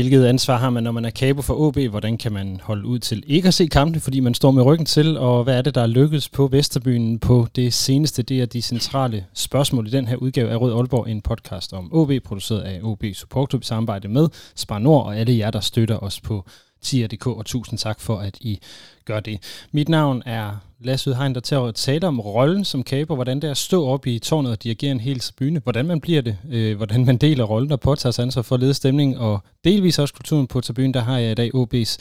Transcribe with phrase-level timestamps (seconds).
[0.00, 1.78] Hvilket ansvar har man, når man er kabo for OB?
[1.78, 4.86] Hvordan kan man holde ud til ikke at se kampene, fordi man står med ryggen
[4.86, 5.18] til?
[5.18, 8.22] Og hvad er det, der er lykkedes på Vesterbyen på det seneste?
[8.22, 11.88] Det er de centrale spørgsmål i den her udgave af Rød Aalborg, en podcast om
[11.92, 15.60] OB, produceret af OB Support Club i samarbejde med Spar Nord og alle jer, der
[15.60, 16.44] støtter os på
[16.82, 18.58] tier.dk, og tusind tak for, at I
[19.04, 19.66] gør det.
[19.72, 23.44] Mit navn er Lasse Udhegn, der tager at tale om rollen som kaber, hvordan det
[23.44, 26.36] er at stå op i tårnet og dirigere en hel tribune, hvordan man bliver det,
[26.50, 29.98] øh, hvordan man deler rollen og påtager sig ansvar for at lede stemning, og delvis
[29.98, 31.98] også kulturen på tribunen, der har jeg i dag OB's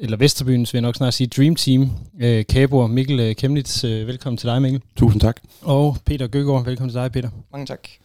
[0.00, 1.90] eller Vesterbyens, vil jeg nok snart sige, Dream Team.
[2.20, 4.82] Øh, Kabor Mikkel øh, Kemnitz, øh, velkommen til dig, Mikkel.
[4.96, 5.40] Tusind tak.
[5.62, 7.30] Og Peter Gøgaard, velkommen til dig, Peter.
[7.52, 8.03] Mange tak.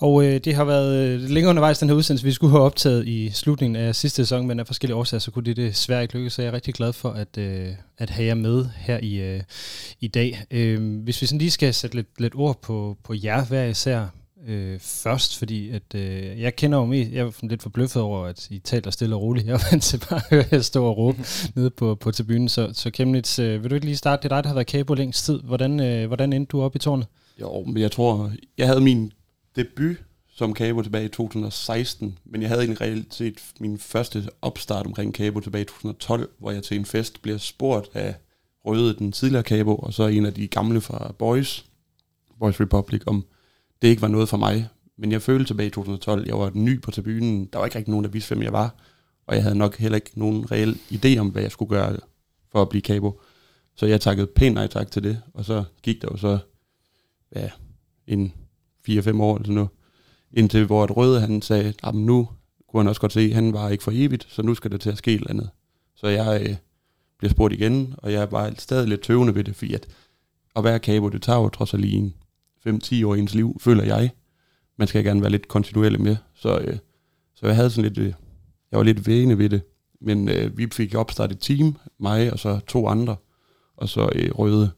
[0.00, 3.08] Og øh, det har været øh, længere undervejs, den her udsendelse, vi skulle have optaget
[3.08, 6.32] i slutningen af sidste sæson, men af forskellige årsager, så kunne det desværre ikke lykkes,
[6.32, 9.40] så jeg er rigtig glad for at, øh, at have jer med her i, øh,
[10.00, 10.44] i dag.
[10.50, 14.06] Øh, hvis vi sådan lige skal sætte lidt, lidt ord på, på jer hver især
[14.46, 18.50] øh, først, fordi at, øh, jeg kender jo mest, jeg er lidt forbløffet over, at
[18.50, 19.46] I taler stille og roligt.
[19.46, 21.24] Jeg er vant til bare at høre jer stå og råbe
[21.56, 24.22] nede på, på tribunen, så, så Kemnitz, øh, vil du ikke lige starte?
[24.22, 25.40] Det er dig, der har været kabo længst tid.
[25.40, 27.06] Hvordan, øh, hvordan endte du op i tårnet?
[27.40, 29.12] Jo, men jeg tror, jeg havde min
[29.56, 29.96] debut
[30.34, 35.14] som Cabo tilbage i 2016, men jeg havde egentlig reelt set min første opstart omkring
[35.14, 38.14] Cabo tilbage i 2012, hvor jeg til en fest bliver spurgt af
[38.64, 41.64] Røde, den tidligere Cabo, og så en af de gamle fra Boys,
[42.38, 43.24] Boys Republic, om
[43.82, 44.68] det ikke var noget for mig.
[44.98, 47.90] Men jeg følte tilbage i 2012, jeg var ny på tribunen, der var ikke rigtig
[47.90, 48.74] nogen, der vidste, hvem jeg var,
[49.26, 51.96] og jeg havde nok heller ikke nogen reel idé om, hvad jeg skulle gøre
[52.52, 53.20] for at blive Cabo.
[53.76, 56.38] Så jeg takkede pænt nej tak til det, og så gik der jo så
[57.36, 57.50] ja,
[58.06, 58.32] en
[58.88, 59.70] 4-5 år eller sådan noget,
[60.32, 62.28] indtil hvor et røde han sagde, at nu
[62.68, 64.80] kunne han også godt se, at han var ikke for evigt, så nu skal det
[64.80, 65.50] til at ske et eller andet.
[65.94, 66.56] Så jeg øh,
[67.18, 69.86] bliver spurgt igen, og jeg var stadig lidt tøvende ved det, fordi at,
[70.56, 72.16] at være kabo, det tager jo trods alt lige
[72.68, 74.10] 5-10 år i ens liv, føler jeg.
[74.78, 76.78] Man skal gerne være lidt kontinuerlig med, så, øh,
[77.34, 78.14] så jeg havde sådan lidt, øh,
[78.70, 79.62] jeg var lidt vægende ved det,
[80.00, 83.16] men øh, vi fik opstartet et team, mig og så to andre,
[83.76, 84.70] og så øh, røde,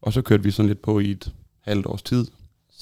[0.00, 2.26] og så kørte vi sådan lidt på i et halvt års tid,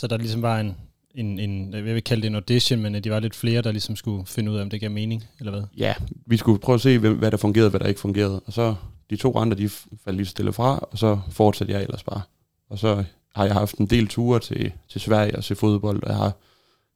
[0.00, 0.76] så der ligesom var en,
[1.14, 3.96] en, en, jeg vil kalde det en audition, men de var lidt flere, der ligesom
[3.96, 5.62] skulle finde ud af, om det gav mening, eller hvad?
[5.76, 5.94] Ja,
[6.26, 8.40] vi skulle prøve at se, hvad der fungerede, og hvad der ikke fungerede.
[8.46, 8.74] Og så
[9.10, 12.20] de to andre, de faldt lige stille fra, og så fortsatte jeg ellers bare.
[12.68, 16.08] Og så har jeg haft en del ture til, til Sverige og se fodbold, og
[16.08, 16.32] jeg har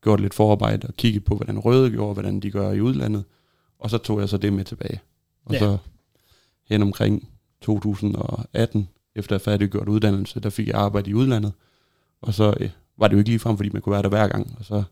[0.03, 3.25] gjort lidt forarbejde og kigget på, hvordan røde gjorde, hvordan de gør i udlandet.
[3.78, 5.00] Og så tog jeg så det med tilbage.
[5.44, 5.59] Og ja.
[5.59, 5.78] så
[6.69, 7.28] hen omkring
[7.62, 11.53] 2018, efter jeg færdiggjort uddannelse, der fik jeg arbejde i udlandet.
[12.22, 14.28] Og så øh, var det jo ikke lige frem, fordi man kunne være der hver
[14.28, 14.82] gang, og så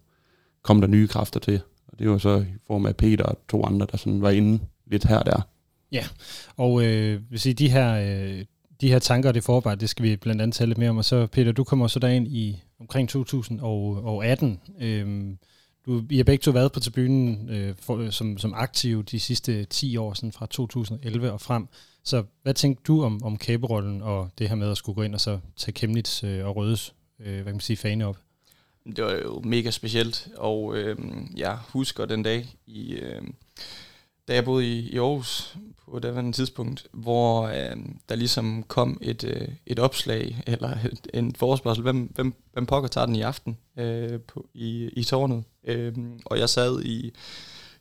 [0.63, 1.61] kom der nye kræfter til.
[1.89, 4.61] Og det var så i form af Peter og to andre, der sådan var inde
[4.87, 5.41] lidt her og der.
[5.93, 6.05] Ja,
[6.57, 8.45] og øh, hvis I de her, øh,
[8.81, 10.97] de her tanker og det forarbejde, det skal vi blandt andet tale lidt mere om.
[10.97, 14.61] Og så Peter, du kommer så derind i omkring 2018.
[14.81, 15.39] Øhm,
[15.87, 19.21] du, I har begge to været på tribunen øh, for, øh, som, som aktiv de
[19.21, 21.69] sidste 10 år, sådan fra 2011 og frem.
[22.05, 25.15] Så hvad tænkte du om, om kæberollen og det her med at skulle gå ind
[25.15, 28.19] og så tage Kemnitz øh, og Rødes øh, hvad kan man sige, fane op?
[28.97, 30.97] Det var jo mega specielt, og øh,
[31.37, 33.23] jeg husker den dag, i, øh,
[34.29, 35.57] da jeg boede i, i Aarhus
[35.93, 37.77] på det tidspunkt, hvor øh,
[38.09, 42.89] der ligesom kom et, øh, et opslag, eller et, en forespørgsel, hvem, hvem, hvem pokker
[42.89, 45.45] tager den i aften øh, på, i, i tårnet.
[45.65, 45.93] Øh,
[46.25, 47.13] og jeg sad i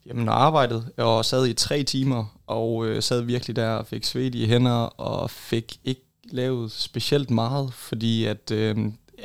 [0.06, 4.03] jamen, og arbejdet, og sad i tre timer, og øh, sad virkelig der og fik
[4.03, 8.78] svedige hænder, og fik ikke lavet specielt meget, fordi at øh,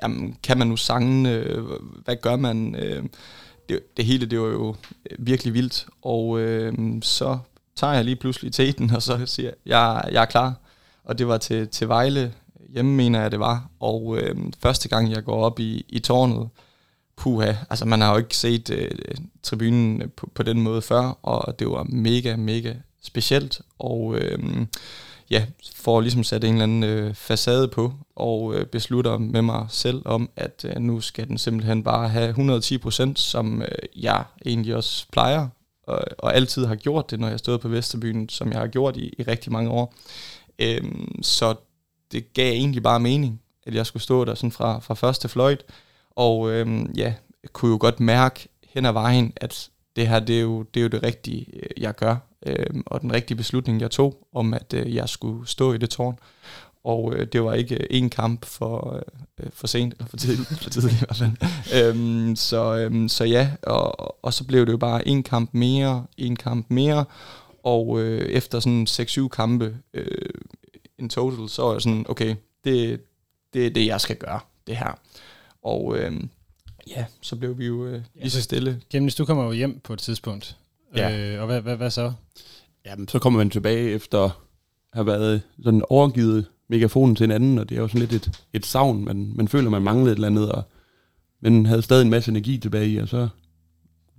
[0.02, 1.64] jamen, kan man nu sange, øh,
[2.04, 2.74] hvad gør man?
[2.74, 3.02] Øh,
[3.68, 4.76] det, det hele, det var jo
[5.10, 7.38] øh, virkelig vildt, og øh, så
[7.76, 10.54] tager jeg lige pludselig teten, og så siger jeg, jeg, jeg er klar.
[11.04, 12.32] Og det var til, til Vejle,
[12.68, 16.48] hjemme mener jeg det var, og øh, første gang jeg går op i, i tårnet,
[17.16, 18.90] puha, altså man har jo ikke set øh,
[19.42, 24.66] tribunen øh, på, på den måde før, og det var mega, mega specielt, og øh,
[25.30, 29.66] ja, får ligesom sat en eller anden øh, facade på, og øh, beslutter med mig
[29.68, 34.76] selv om, at øh, nu skal den simpelthen bare have 110%, som øh, jeg egentlig
[34.76, 35.48] også plejer,
[35.86, 38.96] og, og altid har gjort det, når jeg stod på Vesterbyen, som jeg har gjort
[38.96, 39.94] i, i rigtig mange år.
[40.58, 41.54] Øhm, så
[42.12, 45.64] det gav egentlig bare mening, at jeg skulle stå der sådan fra, fra første fløjt,
[46.10, 47.14] og øhm, ja,
[47.52, 50.82] kunne jo godt mærke hen ad vejen, at det her det er, jo, det er
[50.82, 54.74] jo det rigtige, øh, jeg gør, øh, og den rigtige beslutning, jeg tog, om at
[54.74, 56.18] øh, jeg skulle stå i det tårn.
[56.84, 59.02] Og øh, det var ikke en kamp for,
[59.40, 61.32] øh, for sent, eller for tidligt, for tidligt i hvert fald.
[61.74, 66.06] øhm, så, øhm, så ja, og, og så blev det jo bare en kamp mere,
[66.16, 67.04] en kamp mere,
[67.62, 70.30] og øh, efter sådan 6-7 kampe øh,
[70.98, 72.34] in total, så er jeg sådan, okay,
[72.64, 73.00] det,
[73.54, 74.98] det er det, jeg skal gøre, det her.
[75.62, 76.20] Og øh,
[76.86, 78.80] ja, så blev vi jo øh, lige så stille.
[78.90, 80.56] Gennem, du kommer jo hjem på et tidspunkt.
[80.96, 81.34] Ja.
[81.34, 82.12] Øh, og hvad, hvad, hvad så?
[82.86, 84.30] Jamen, så kommer man tilbage efter at
[84.92, 88.40] have været sådan overgivet megafonen til en anden, og det er jo sådan lidt et,
[88.52, 89.04] et savn.
[89.04, 90.62] Man, man føler, man manglede et eller andet, og
[91.40, 93.28] men havde stadig en masse energi tilbage i, og så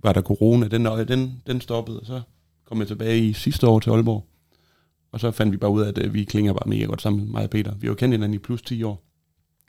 [0.02, 2.20] var der corona, den, den, den stoppede, og så
[2.66, 4.26] kom jeg tilbage i sidste år til Aalborg.
[5.12, 7.32] Og så fandt vi bare ud af, at øh, vi klinger bare mega godt sammen,
[7.32, 7.74] mig og Peter.
[7.74, 9.04] Vi har jo kendt hinanden i plus 10 år.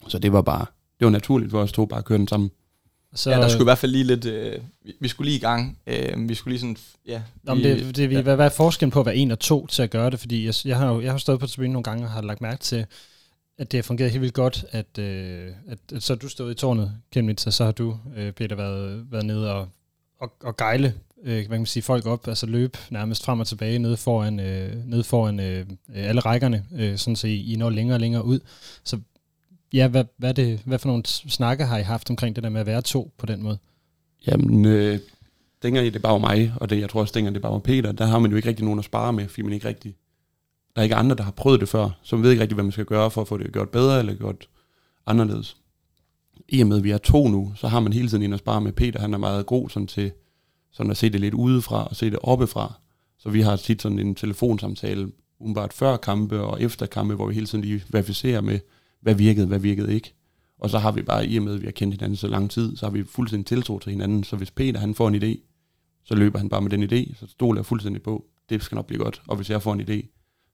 [0.08, 0.66] Så det var bare,
[1.00, 2.50] det var naturligt for os to bare at køre den sammen.
[3.16, 5.42] Så, Ja, der skulle i hvert fald lige lidt, øh, vi, vi skulle lige i
[5.42, 5.78] gang.
[5.88, 6.78] Øh, vi skulle lige sådan,
[7.08, 7.22] ja.
[7.48, 8.22] Om vi- det, det, vi, ja.
[8.22, 10.20] hvad, hvad er forskellen på at være en og to til at gøre det?
[10.20, 12.42] Fordi jeg, jeg, har, jo, jeg har stået på tribunen nogle gange og har lagt
[12.42, 12.86] mærke til,
[13.58, 16.52] at det har fungeret helt vildt godt, at, øh, at, at så har du stået
[16.52, 19.68] i tårnet, Kenneth, og så har du, øh, Peter, været, været nede og,
[20.22, 23.48] og, og gejle øh, hvad kan man sige, folk op, altså løb nærmest frem og
[23.48, 25.66] tilbage nede foran, øh, nede foran øh,
[25.96, 28.40] alle rækkerne, øh, sådan så I, I når længere og længere ud.
[28.84, 29.00] Så
[29.74, 32.50] ja, hvad, hvad, er det, hvad for nogle snakke har I haft omkring det der
[32.50, 33.58] med at være to på den måde?
[34.28, 35.00] Jamen, øh,
[35.64, 37.92] dengang det bare var mig, og det, jeg tror også, dengang det bare var Peter,
[37.92, 39.96] der har man jo ikke rigtig nogen at spare med, fordi man ikke rigtig,
[40.76, 42.64] der er ikke andre, der har prøvet det før, så man ved ikke rigtig, hvad
[42.64, 44.50] man skal gøre for at få det gjort bedre eller gjort
[45.06, 45.58] anderledes.
[46.50, 48.40] I og med, at vi er to nu, så har man hele tiden en at
[48.40, 48.72] spare med.
[48.72, 50.12] Peter, han er meget god sådan til
[50.72, 52.74] sådan at se det lidt udefra og se det oppefra.
[53.18, 57.34] Så vi har tit sådan en telefonsamtale, umiddelbart før kampe og efter kampe, hvor vi
[57.34, 58.60] hele tiden lige verificerer med,
[59.02, 60.14] hvad virkede, hvad virkede ikke.
[60.60, 62.52] Og så har vi bare, i og med, at vi har kendt hinanden så lang
[62.52, 64.24] tid, så har vi fuldstændig tiltro til hinanden.
[64.24, 65.40] Så hvis Peter han får en idé,
[66.04, 68.86] så løber han bare med den idé, så stoler jeg fuldstændig på, det skal nok
[68.86, 69.22] blive godt.
[69.28, 70.08] Og hvis jeg får en idé,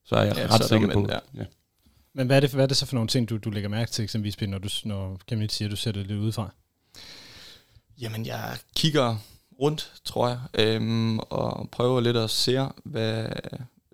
[0.06, 1.20] så er jeg Ja, er ret det sikker på, ja.
[1.34, 1.46] ja.
[2.14, 3.92] Men hvad er det, hvad er det så for nogle ting, du, du lægger mærke
[3.92, 6.54] til, eksempelvis, når, du, når Kenneth siger, at du ser det lidt udefra?
[8.02, 9.18] Jamen, jeg kigger
[9.62, 13.28] rundt, tror jeg, øhm, og prøver lidt at se, hvad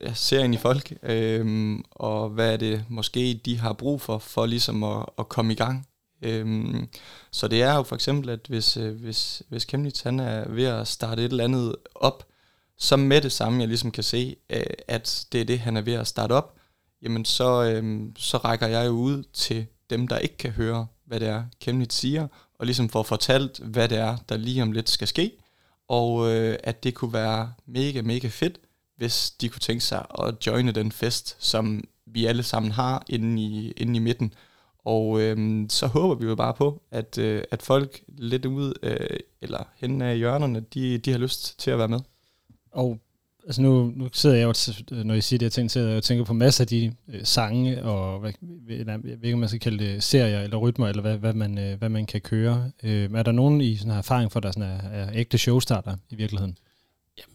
[0.03, 4.17] jeg ser ind i folk, øhm, og hvad er det måske, de har brug for,
[4.17, 5.87] for ligesom at, at komme i gang.
[6.21, 6.87] Øhm,
[7.31, 10.65] så det er jo for eksempel, at hvis, øh, hvis, hvis Chemnitz han er ved
[10.65, 12.27] at starte et eller andet op,
[12.77, 15.81] så med det samme, jeg ligesom kan se, øh, at det er det, han er
[15.81, 16.55] ved at starte op,
[17.01, 21.19] jamen så, øhm, så rækker jeg jo ud til dem, der ikke kan høre, hvad
[21.19, 22.27] det er, Chemnitz siger,
[22.59, 25.31] og ligesom får fortalt, hvad det er, der lige om lidt skal ske,
[25.87, 28.57] og øh, at det kunne være mega, mega fedt,
[29.01, 33.41] hvis de kunne tænke sig at joine den fest, som vi alle sammen har inde
[33.41, 34.33] i, inde i midten.
[34.85, 39.19] Og øhm, så håber vi jo bare på, at, øh, at folk lidt ude, øh,
[39.41, 41.99] eller hen af hjørnerne, de, de har lyst til at være med.
[42.71, 42.99] Og
[43.45, 44.53] altså nu, nu sidder jeg jo,
[44.91, 46.95] øh, når I siger det her ting, sidder jeg og tænker på masser af de
[47.07, 48.31] øh, sange, og hvad,
[48.67, 51.57] jeg ved ikke, om man skal kalde det serier, eller rytmer, eller hvad, hvad, man,
[51.57, 52.71] øh, hvad man kan køre.
[52.83, 55.95] Øh, er der nogen i sådan har erfaring for, der sådan er, er ægte showstarter
[56.09, 56.57] i virkeligheden?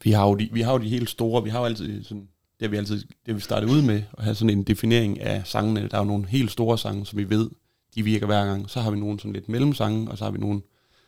[0.05, 2.29] Vi har, jo de, vi har jo de helt store, vi har jo altid sådan,
[2.61, 5.43] det har vi altid, det vi startet ud med, at have sådan en definering af
[5.45, 5.89] sangene.
[5.91, 7.51] Der er jo nogle helt store sange, som vi ved,
[7.95, 8.71] de virker hver gang.
[8.71, 10.61] Så har vi nogle sådan lidt mellemsange, og så har vi nogle,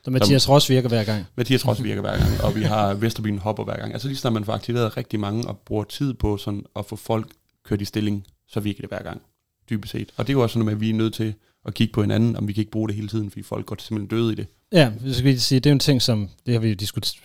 [0.04, 1.24] Så Mathias Ross virker hver gang.
[1.36, 3.92] Mathias Ross virker hver gang, og vi har Vesterbyen hopper hver gang.
[3.92, 6.96] Altså lige snart man får aktiveret rigtig mange og bruger tid på sådan at få
[6.96, 7.32] folk
[7.64, 9.22] kørt i stilling, så virker det hver gang,
[9.70, 10.12] dybest set.
[10.16, 11.34] Og det er jo også sådan, at vi er nødt til
[11.66, 13.76] at kigge på hinanden, om vi kan ikke bruge det hele tiden, fordi folk går
[13.78, 14.46] simpelthen døde i det.
[14.72, 16.74] Ja, jeg skal lige sige, det er jo en ting, som, det har vi jo
[16.74, 17.22] diskuteret,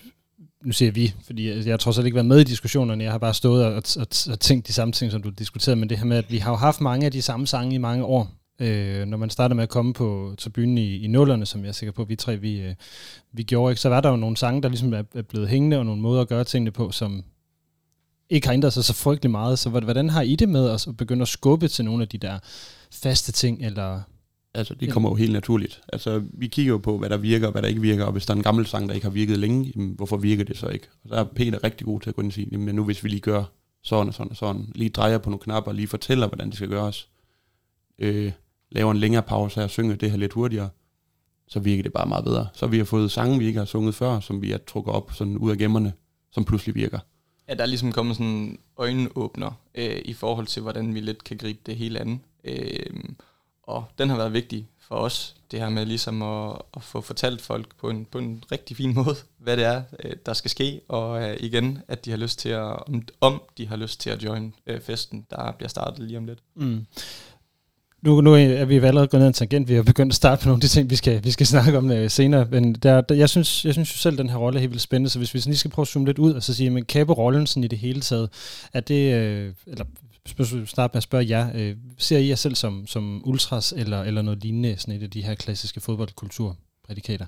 [0.65, 3.19] nu siger vi, fordi jeg, har trods alt ikke været med i diskussionerne, jeg har
[3.19, 6.05] bare stået og, og, og tænkt de samme ting, som du diskuterede, men det her
[6.05, 9.05] med, at vi har jo haft mange af de samme sange i mange år, øh,
[9.05, 11.93] når man starter med at komme på tribunen i, i nullerne, som jeg er sikker
[11.93, 12.75] på, at vi tre, vi, øh,
[13.33, 13.81] vi gjorde, ikke?
[13.81, 16.21] så var der jo nogle sange, der ligesom er, er blevet hængende, og nogle måder
[16.21, 17.23] at gøre tingene på, som
[18.29, 20.97] ikke har ændret sig så frygtelig meget, så hvordan har I det med at at
[20.97, 22.39] begynde at skubbe til nogle af de der
[22.91, 24.01] faste ting, eller
[24.55, 25.81] Altså, det kommer jo helt naturligt.
[25.93, 28.25] Altså, vi kigger jo på, hvad der virker og hvad der ikke virker, og hvis
[28.25, 30.67] der er en gammel sang, der ikke har virket længe, jamen, hvorfor virker det så
[30.67, 30.87] ikke?
[31.03, 33.03] Og så er Peter rigtig god til at gå ind og sige, jamen nu hvis
[33.03, 33.43] vi lige gør
[33.83, 36.69] sådan og sådan og sådan, lige drejer på nogle knapper, lige fortæller, hvordan det skal
[36.69, 37.09] gøres,
[37.99, 38.31] øh,
[38.71, 40.69] laver en længere pause her og synger det her lidt hurtigere,
[41.47, 42.47] så virker det bare meget bedre.
[42.53, 45.11] Så vi har fået sange, vi ikke har sunget før, som vi har trukket op
[45.13, 45.93] sådan ud af gemmerne,
[46.31, 46.99] som pludselig virker.
[47.49, 51.23] Ja, der er ligesom kommet sådan en øjenåbner øh, i forhold til, hvordan vi lidt
[51.23, 52.21] kan gribe det hele an.
[52.43, 53.03] Øh,
[53.63, 57.41] og den har været vigtig for os, det her med ligesom at, at få fortalt
[57.41, 60.81] folk på en, på en rigtig fin måde, hvad det er, øh, der skal ske,
[60.87, 62.75] og øh, igen, at de har lyst til at,
[63.21, 66.39] om, de har lyst til at join øh, festen, der bliver startet lige om lidt.
[66.55, 66.85] Mm.
[68.01, 69.67] nu, nu er vi allerede gået ned en tangent.
[69.67, 71.77] Vi har begyndt at starte på nogle af de ting, vi skal, vi skal snakke
[71.77, 72.47] om senere.
[72.51, 74.71] Men der, der, jeg, synes, jeg synes jo selv, at den her rolle er helt
[74.71, 75.09] vildt spændende.
[75.09, 76.85] Så hvis vi sådan lige skal prøve at zoome lidt ud og så sige, men
[76.85, 78.29] kæbe rollen sådan i det hele taget,
[78.73, 79.13] er det,
[79.67, 79.85] eller
[80.65, 84.21] starte med at spørge jer, Øh, ser I jer selv som, som ultras eller, eller
[84.21, 87.25] noget lignende, sådan et af de her klassiske fodboldkulturprædikater?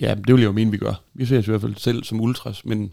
[0.00, 1.02] Ja, det vil jeg jo mene, vi gør.
[1.14, 2.92] Vi ser os i hvert fald selv som ultras, men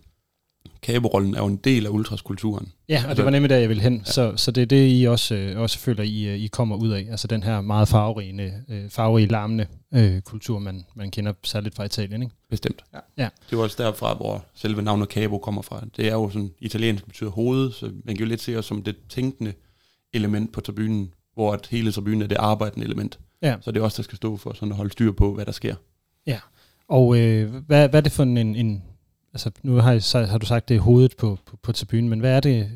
[0.81, 2.71] kaberollen er jo en del af ultraskulturen.
[2.89, 3.97] Ja, og altså, det var nemlig der, jeg ville hen.
[3.97, 4.11] Ja.
[4.11, 6.89] Så, så det er det, I også, øh, også føler, I, øh, I kommer ud
[6.89, 7.07] af.
[7.11, 11.83] Altså den her meget farverige, øh, farverige larmende øh, kultur, man, man kender særligt fra
[11.83, 12.35] Italien, ikke?
[12.49, 12.83] Bestemt.
[12.93, 12.99] Ja.
[13.17, 13.29] ja.
[13.49, 15.85] Det er også derfra, hvor selve navnet Cabo kommer fra.
[15.97, 18.83] Det er jo sådan, italiensk betyder hoved, så man kan jo lidt se os som
[18.83, 19.53] det tænkende
[20.13, 23.19] element på tribunen, hvor at hele tribunen er det arbejdende element.
[23.41, 23.55] Ja.
[23.61, 25.51] Så det er også der skal stå for sådan at holde styr på, hvad der
[25.51, 25.75] sker.
[26.27, 26.39] Ja,
[26.87, 28.83] og øh, hvad, hvad er det for en, en,
[29.33, 32.35] altså nu har, har du sagt, det er hovedet på, på, på tribunen, men hvad
[32.35, 32.69] er det,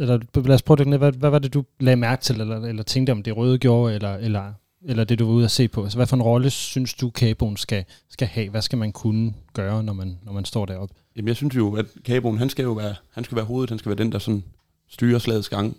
[0.00, 2.82] eller lad os prøve ned, hvad, hvad var det, du lagde mærke til, eller, eller
[2.82, 4.52] tænkte om det røde gjorde, eller, eller,
[4.84, 5.82] eller det, du var ude at se på?
[5.82, 8.50] Altså hvad for en rolle synes du, kaboen skal, skal have?
[8.50, 10.94] Hvad skal man kunne gøre, når man, når man står deroppe?
[11.16, 13.78] Jamen jeg synes jo, at kaboen, han skal jo være, han skal være hovedet, han
[13.78, 14.44] skal være den, der sådan
[14.88, 15.76] styrer slagets gang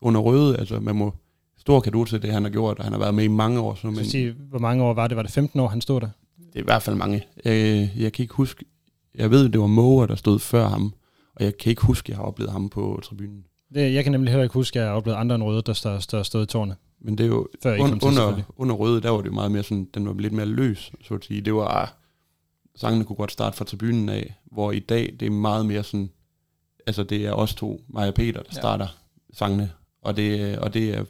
[0.00, 1.14] under røde, altså man må
[1.58, 3.74] stor kado til det, han har gjort, og han har været med i mange år.
[3.74, 5.16] Så men, sige, hvor mange år var det?
[5.16, 6.08] Var det 15 år, han stod der?
[6.38, 7.24] Det er i hvert fald mange.
[7.44, 8.64] Jeg, jeg kan ikke huske,
[9.14, 10.94] jeg ved, det var Moa, der stod før ham,
[11.36, 13.44] og jeg kan ikke huske, at jeg har oplevet ham på tribunen.
[13.74, 15.72] Det, jeg kan nemlig heller ikke huske, at jeg har oplevet andre end Røde, der
[15.72, 16.76] stod, der stod i tårne.
[17.00, 19.52] Men det er jo, før un, til, under, under Røde, der var det jo meget
[19.52, 21.40] mere sådan, den var lidt mere løs, så at sige.
[21.40, 21.96] Det var,
[22.76, 26.10] sangene kunne godt starte fra tribunen af, hvor i dag, det er meget mere sådan,
[26.86, 28.60] altså det er os to, mig og Peter, der ja.
[28.60, 28.86] starter
[29.32, 29.70] sangene,
[30.02, 31.04] og det, og det er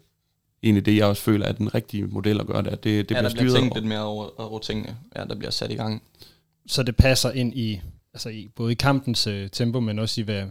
[0.63, 2.71] egentlig det, jeg også føler er den rigtige model at gøre det.
[2.71, 3.81] Det, det ja, bliver der bliver tænkt over.
[3.81, 6.03] lidt mere over, over tingene, ja, der bliver sat i gang.
[6.67, 7.81] Så det passer ind i
[8.15, 10.47] altså i, både i kampens uh, tempo, men også i, hvad,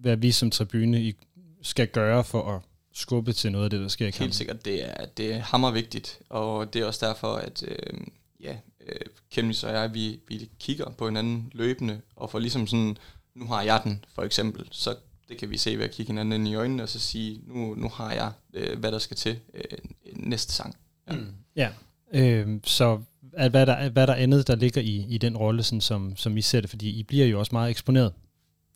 [0.00, 1.14] hvad vi som tribune i,
[1.62, 4.24] skal gøre for at skubbe til noget af det, der sker i kampen.
[4.24, 8.00] Helt sikkert, det er, det er hammer vigtigt, og det er også derfor, at øh,
[8.40, 9.00] ja, øh,
[9.30, 12.96] Kemnis og jeg, vi, vi kigger på hinanden løbende, og får ligesom sådan,
[13.34, 14.96] nu har jeg den, for eksempel, så
[15.28, 17.74] det kan vi se ved at kigge hinanden ind i øjnene, og så sige, nu,
[17.74, 19.78] nu har jeg, øh, hvad der skal til øh,
[20.12, 20.76] næste sang.
[21.08, 21.26] Ja, mm.
[21.56, 21.70] ja.
[22.12, 23.00] Øh, så
[23.32, 26.36] at hvad, der, hvad der andet, der ligger i, i den rolle, sådan som, som
[26.36, 28.12] I ser det, fordi I bliver jo også meget eksponeret.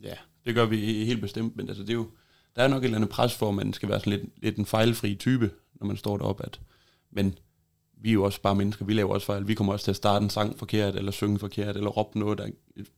[0.03, 0.15] Ja,
[0.47, 2.11] det gør vi helt bestemt, men altså, det er jo,
[2.57, 4.57] der er nok et eller andet pres for, at man skal være sådan lidt, lidt
[4.57, 6.45] en fejlfri type, når man står deroppe.
[6.45, 6.61] At,
[7.11, 7.39] men
[8.01, 9.49] vi er jo også bare mennesker, vi laver også fejl.
[9.49, 12.39] Vi kommer også til at starte en sang forkert, eller synge forkert, eller råbe noget,
[12.39, 12.49] der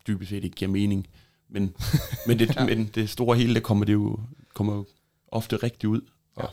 [0.06, 1.06] dybest set ikke giver mening.
[1.48, 1.74] Men,
[2.26, 2.66] men, det, ja.
[2.66, 4.20] men det store hele, det kommer det jo
[4.54, 4.84] kommer
[5.28, 6.00] ofte rigtigt ud.
[6.36, 6.48] Og, ja.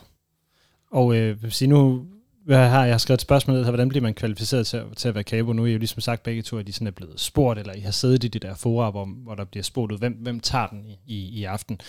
[0.90, 2.06] og øh, sige, nu
[2.46, 5.24] hvad har jeg skrevet et spørgsmål her, hvordan bliver man kvalificeret til, til at være
[5.24, 5.52] kabo?
[5.52, 7.74] Nu er I jo ligesom sagt begge to, at de sådan er blevet spurgt, eller
[7.74, 10.40] I har siddet i det der fora, hvor, hvor der bliver spurgt ud, hvem, hvem
[10.40, 11.80] tager den i, i, i aften?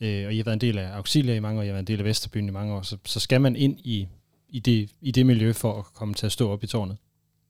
[0.00, 1.82] Øh, og I har været en del af Auxilia i mange år, I har været
[1.82, 4.08] en del af Vesterbyen i mange år, så, så skal man ind i,
[4.48, 6.96] i, det, i det miljø for at komme til at stå op i tårnet?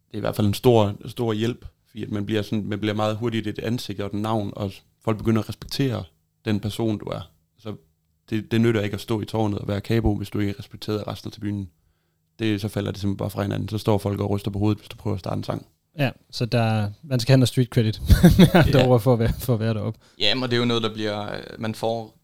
[0.09, 2.81] Det er i hvert fald en stor, stor hjælp, fordi at man, bliver sådan, man
[2.81, 4.73] bliver meget hurtigt et ansigt og et navn, og
[5.05, 6.05] folk begynder at respektere
[6.45, 7.31] den person, du er.
[7.59, 7.75] Så
[8.31, 11.09] det, det nytter ikke at stå i tårnet og være kabo, hvis du ikke respekterer
[11.09, 11.71] resten af tribunen
[12.41, 13.69] det, så falder det simpelthen bare fra hinanden.
[13.69, 15.67] Så står folk og ryster på hovedet, hvis du prøver at starte en sang.
[15.99, 18.01] Ja, så der, man skal have noget street credit
[18.55, 18.97] ja.
[18.97, 20.01] for, at være, for at være deroppe.
[20.19, 22.21] Ja, men det er jo noget, der bliver, man får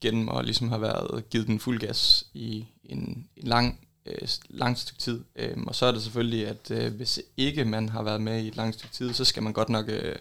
[0.00, 4.78] gennem at ligesom have været givet den fuld gas i en, en lang, øh, lang
[4.78, 5.24] stykke tid.
[5.36, 8.48] Øhm, og så er det selvfølgelig, at øh, hvis ikke man har været med i
[8.48, 10.14] et langt stykke tid, så skal man godt nok øh,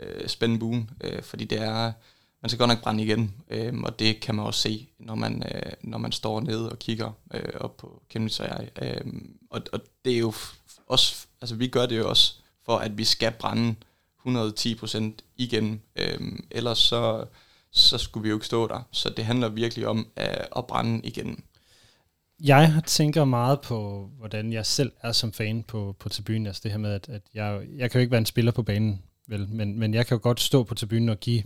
[0.00, 1.92] øh, spænde buen, øh, fordi det er
[2.42, 5.42] man skal godt nok brænde igen, øh, og det kan man også se, når man,
[5.54, 8.68] øh, når man står nede og kigger øh, op på Chemnitz og jeg.
[8.82, 9.12] Øh,
[9.50, 10.32] og, og det er jo
[10.86, 13.74] også, altså vi gør det jo også, for at vi skal brænde
[14.26, 15.02] 110%
[15.36, 17.24] igen, øh, ellers så,
[17.70, 18.80] så skulle vi jo ikke stå der.
[18.90, 21.44] Så det handler virkelig om at, at brænde igen.
[22.44, 26.46] Jeg tænker meget på, hvordan jeg selv er som fan på, på tribunen.
[26.46, 28.62] Altså det her med, at, at jeg, jeg kan jo ikke være en spiller på
[28.62, 31.42] banen, vel, men, men jeg kan jo godt stå på tribunen og give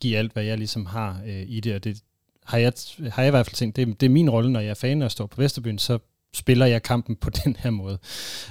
[0.00, 2.02] give alt, hvad jeg ligesom har øh, i det, og det
[2.44, 2.72] har jeg,
[3.12, 5.02] har jeg i hvert fald tænkt, det, det er min rolle, når jeg er fan
[5.02, 5.98] og står på Vesterbyen, så
[6.34, 7.98] spiller jeg kampen på den her måde.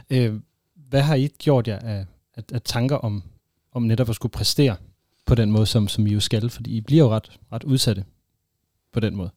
[0.09, 0.39] Øh,
[0.75, 3.23] hvad har I gjort jer af, af, af tanker om,
[3.71, 4.75] om netop at skulle præstere
[5.25, 6.49] på den måde, som, som I jo skal?
[6.49, 8.05] Fordi I bliver jo ret, ret udsatte
[8.93, 9.29] på den måde.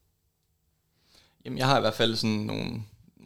[1.45, 2.83] Jamen, jeg har i hvert fald sådan nogle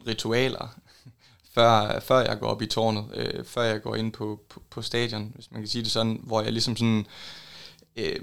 [0.07, 0.79] ritualer,
[1.55, 4.81] før, før jeg går op i tårnet, øh, før jeg går ind på, på, på
[4.81, 7.05] stadion, hvis man kan sige det sådan, hvor jeg ligesom sådan
[7.95, 8.19] øh,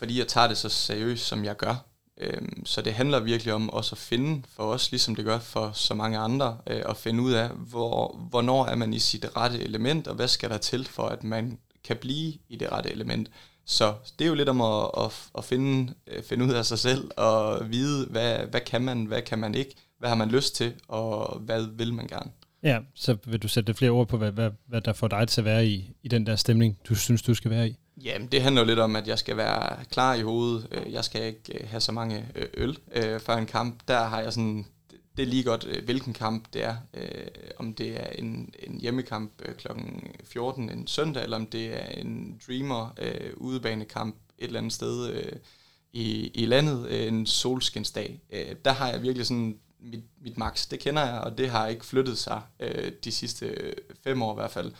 [0.00, 1.86] fordi jeg tager det så seriøst, som jeg gør.
[2.20, 5.70] Øh, så det handler virkelig om også at finde, for os ligesom det gør for
[5.74, 9.60] så mange andre, øh, at finde ud af, hvor, hvornår er man i sit rette
[9.62, 13.30] element, og hvad skal der til for, at man kan blive i det rette element.
[13.66, 16.78] Så det er jo lidt om at, at, at finde, øh, finde ud af sig
[16.78, 20.54] selv, og vide, hvad, hvad kan man, hvad kan man ikke, hvad har man lyst
[20.54, 22.30] til, og hvad vil man gerne.
[22.62, 25.40] Ja, så vil du sætte flere ord på, hvad, hvad, hvad der får dig til
[25.40, 27.76] at være i, i den der stemning, du synes, du skal være i?
[28.04, 30.68] Jamen, det handler jo lidt om, at jeg skal være klar i hovedet.
[30.70, 32.78] Øh, jeg skal ikke øh, have så mange øh, øl
[33.20, 33.80] før en kamp.
[33.88, 34.66] Der har jeg sådan,
[35.16, 36.76] det er lige godt, hvilken kamp det er.
[37.58, 39.66] Om det er en, en hjemmekamp kl.
[40.24, 42.94] 14 en søndag, eller om det er en Dreamer
[43.36, 45.22] udebanekamp et eller andet sted
[45.92, 48.20] i, i landet, en solskinsdag.
[48.64, 51.86] Der har jeg virkelig sådan mit, mit max, det kender jeg, og det har ikke
[51.86, 54.72] flyttet sig øh, de sidste fem år i hvert fald.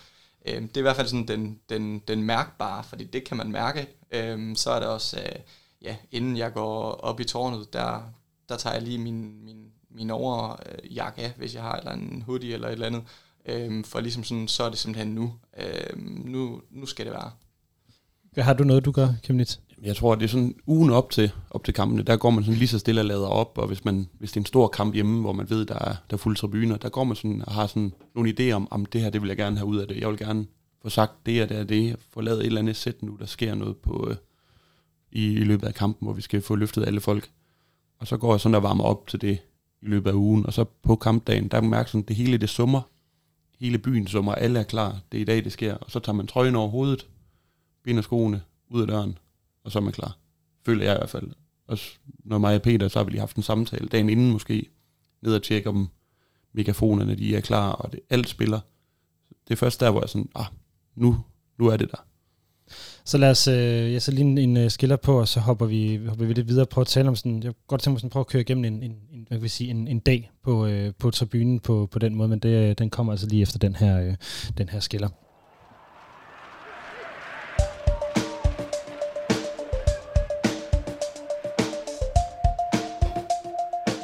[0.46, 3.52] Øh, det er i hvert fald sådan den, den, den mærkbare, fordi det kan man
[3.52, 3.86] mærke.
[4.10, 5.40] Øh, så er det også, øh,
[5.82, 8.02] ja, inden jeg går op i tårnet, der,
[8.48, 12.54] der tager jeg lige min, min, min overjakke af, hvis jeg har eller en hoodie
[12.54, 13.02] eller et eller andet.
[13.46, 15.34] Øh, for ligesom sådan, så er det simpelthen nu.
[15.58, 17.30] Øh, nu, nu skal det være.
[18.44, 19.56] Har du noget, du gør, Kemnitz?
[19.82, 22.58] Jeg tror, det er sådan ugen op til, op til kampene, der går man sådan
[22.58, 24.94] lige så stille og lader op, og hvis, man, hvis det er en stor kamp
[24.94, 27.52] hjemme, hvor man ved, der er, der er fulde tribuner, der går man sådan og
[27.52, 29.88] har sådan nogle idéer om, om det her, det vil jeg gerne have ud af
[29.88, 29.96] det.
[29.96, 30.46] Jeg vil gerne
[30.82, 33.26] få sagt det og det og det, få lavet et eller andet sæt nu, der
[33.26, 34.16] sker noget på, øh,
[35.12, 37.30] i, i løbet af kampen, hvor vi skal få løftet alle folk.
[37.98, 39.38] Og så går jeg sådan og varmer op til det
[39.82, 42.80] i løbet af ugen, og så på kampdagen, der mærker sådan, det hele det summer.
[43.60, 45.74] Hele byen summer, alle er klar, det er i dag, det sker.
[45.74, 47.06] Og så tager man trøjen over hovedet,
[47.84, 49.18] binder skoene, ud af døren,
[49.64, 50.18] og så er man klar.
[50.66, 51.30] Føler jeg i hvert fald.
[51.66, 51.90] Også
[52.24, 54.66] når mig og Peter, så har vi lige haft en samtale dagen inden måske,
[55.22, 55.88] ned og tjekke om
[56.52, 58.60] megafonerne, de er klar, og det, alt spiller.
[59.48, 60.46] Det er først der, hvor jeg sådan, ah,
[60.94, 61.16] nu,
[61.58, 62.04] nu er det der.
[63.04, 65.66] Så lad os øh, jeg så lige en, en uh, skiller på, og så hopper
[65.66, 68.10] vi, hopper vi lidt videre på at tale om sådan, jeg godt tænke mig sådan,
[68.10, 70.66] prøve at køre igennem en, en, en, hvad kan vi sige, en, en dag på,
[70.66, 73.58] øh, på tribunen på, på den måde, men det, øh, den kommer altså lige efter
[73.58, 74.14] den her, øh,
[74.58, 75.08] den her skiller.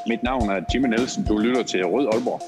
[0.08, 1.24] Mit navn er Jimmy Nielsen.
[1.24, 2.40] Du lytter til Rød Aalborg.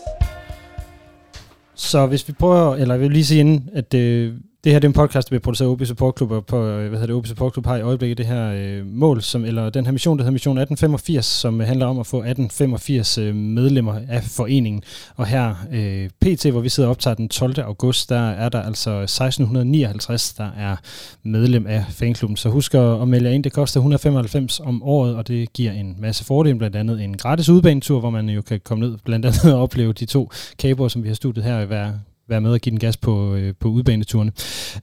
[1.74, 4.84] Så hvis vi prøver, eller jeg vil lige sige inden, at øh, det her det
[4.84, 7.06] er en podcast, der bliver produceret af OB Support Club, og på, øh, hvad hedder
[7.06, 9.92] det, OB Support Club har i øjeblikket det her øh, mål, som, eller den her
[9.92, 14.24] mission, der hedder Mission 1885, som øh, handler om at få 1885 øh, medlemmer af
[14.24, 14.82] foreningen.
[15.16, 17.60] Og her, øh, PT, hvor vi sidder og optager den 12.
[17.60, 20.76] august, der er der altså 1659, der er
[21.22, 22.36] medlem af fanklubben.
[22.36, 25.96] Så husk at, at melde ind, det koster 195 om året, og det giver en
[25.98, 29.54] masse fordele, blandt andet en gratis udbanetur, hvor man jo kan komme ned, blandt andet
[29.54, 31.92] og opleve de to kaber, som vi har studiet her hver,
[32.28, 34.32] være med og give den gas på, øh, på udbaneturene.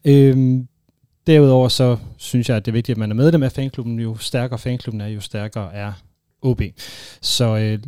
[0.06, 0.68] Øhm,
[1.28, 4.00] derudover så synes jeg, at det er vigtigt, at man er medlem af fanklubben.
[4.00, 5.94] Jo stærkere fanklubben er, jo stærkere er
[6.42, 6.62] OB.
[7.22, 7.80] Så øh,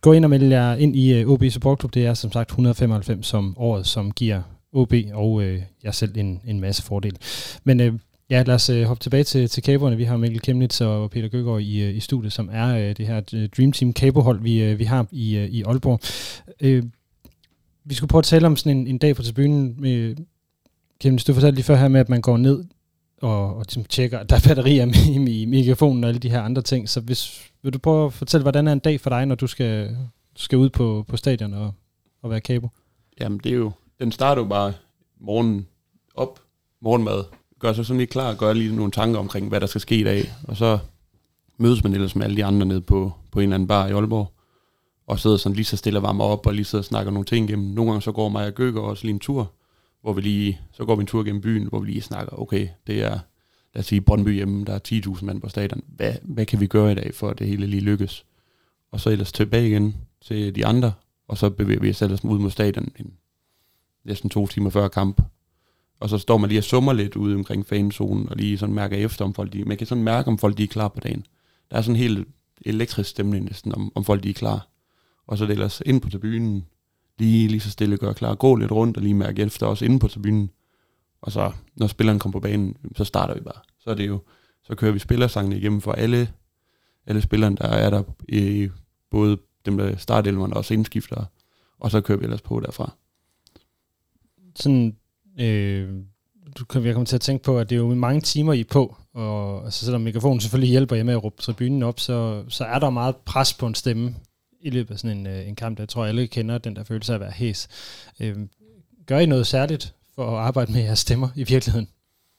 [0.00, 1.94] gå ind og meld jer ind i øh, OB Support Club.
[1.94, 6.40] Det er som sagt 195 som året, som giver OB og øh, jeg selv en,
[6.46, 7.16] en masse fordel.
[7.64, 7.92] Men øh,
[8.30, 9.96] ja, lad os øh, hoppe tilbage til, til kaberne.
[9.96, 13.06] Vi har Mikkel Kemnitz og Peter Gøgaard i, øh, i studiet, som er øh, det
[13.06, 16.00] her øh, Dream Team kabohold, vi, øh, vi har i, øh, i Aalborg.
[16.60, 16.82] Øh,
[17.84, 19.76] vi skulle prøve at tale om sådan en, en dag på tribunen.
[19.78, 20.16] Med,
[21.00, 22.64] Kim, du fortalte lige før her med, at man går ned
[23.22, 26.42] og, og ligesom tjekker, at der er batterier med, i mikrofonen og alle de her
[26.42, 26.88] andre ting.
[26.88, 29.46] Så hvis, vil du prøve at fortælle, hvordan er en dag for dig, når du
[29.46, 29.88] skal,
[30.38, 31.72] du skal ud på, på stadion og,
[32.22, 32.68] og være kabo?
[33.20, 34.72] Jamen, det er jo, den starter jo bare
[35.20, 35.66] morgenen
[36.14, 36.40] op,
[36.80, 37.24] morgenmad,
[37.58, 40.04] gør sig sådan lige klar, gør lige nogle tanker omkring, hvad der skal ske i
[40.04, 40.78] dag, og så
[41.58, 43.92] mødes man ellers med alle de andre nede på, på en eller anden bar i
[43.92, 44.32] Aalborg,
[45.06, 47.24] og sidder sådan lige så stille og varmer op, og lige sidder og snakker nogle
[47.24, 47.74] ting igennem.
[47.74, 49.52] Nogle gange så går mig og Gøger også lige en tur,
[50.02, 52.68] hvor vi lige, så går vi en tur gennem byen, hvor vi lige snakker, okay,
[52.86, 53.18] det er,
[53.74, 55.82] lad os sige, Brøndby hjemme, der er 10.000 mand på stadion.
[55.86, 58.24] Hvad, hvad kan vi gøre i dag, for at det hele lige lykkes?
[58.92, 60.92] Og så ellers tilbage igen til de andre,
[61.28, 63.12] og så bevæger vi os ellers ud mod stadion en,
[64.04, 65.22] næsten to timer før kamp.
[66.00, 68.96] Og så står man lige og summer lidt ude omkring fanzonen, og lige sådan mærker
[68.96, 71.26] efter, om folk de, man kan sådan mærke, om folk de er klar på dagen.
[71.70, 72.28] Der er sådan en helt
[72.66, 74.71] elektrisk stemning næsten, om, om folk de er klar
[75.32, 76.66] og så ellers ind på tribunen,
[77.18, 79.98] lige, lige så stille gøre klar, gå lidt rundt og lige mærke efter også inde
[79.98, 80.50] på tribunen.
[81.22, 83.60] Og så, når spilleren kommer på banen, så starter vi bare.
[83.78, 84.20] Så er det jo,
[84.64, 86.28] så kører vi spillersangene igennem for alle,
[87.06, 88.68] alle spillerne, der er der, i,
[89.10, 91.24] både dem, der starter og også indskifter,
[91.78, 92.92] og så kører vi ellers på derfra.
[94.56, 94.96] Sådan,
[95.40, 95.88] øh,
[96.58, 98.64] du kan, jeg kommer til at tænke på, at det er jo mange timer i
[98.64, 102.64] på, og altså, selvom mikrofonen selvfølgelig hjælper jer med at råbe tribunen op, så, så
[102.64, 104.14] er der meget pres på en stemme
[104.62, 105.78] i løbet af sådan en, øh, en kamp.
[105.78, 107.68] Der tror alle kender den der følelse af at være hæs.
[108.20, 108.36] Øh,
[109.06, 111.88] gør I noget særligt for at arbejde med jeres stemmer i virkeligheden?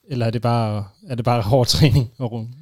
[0.08, 2.54] Eller er det bare, er det bare hård træning og rum?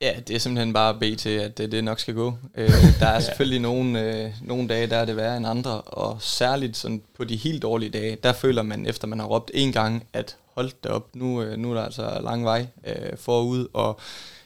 [0.00, 2.34] Ja, det er simpelthen bare at bede til, at det, det nok skal gå.
[2.54, 6.22] Øh, der er selvfølgelig nogle, øh, nogle dage, der er det værre end andre, og
[6.22, 9.72] særligt sådan på de helt dårlige dage, der føler man, efter man har råbt en
[9.72, 13.68] gang, at hold det op, nu, øh, nu er der altså lang vej øh, forud,
[13.72, 14.00] og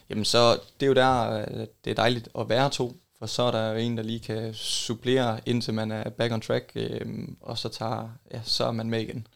[0.09, 3.43] jamen så, det er jo der, øh, det er dejligt at være to, for så
[3.43, 7.01] er der jo en, der lige kan supplere, indtil man er back on track, øh,
[7.41, 9.27] og så, tager, ja, så er man med igen.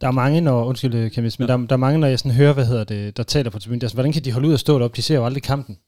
[0.00, 2.52] Der er mange, når, undskyld Kamis, men der, der er mange, når jeg sådan hører,
[2.52, 4.80] hvad hedder det, der taler på tribunen, altså, hvordan kan de holde ud og stå
[4.80, 4.96] op?
[4.96, 5.78] De ser jo aldrig kampen.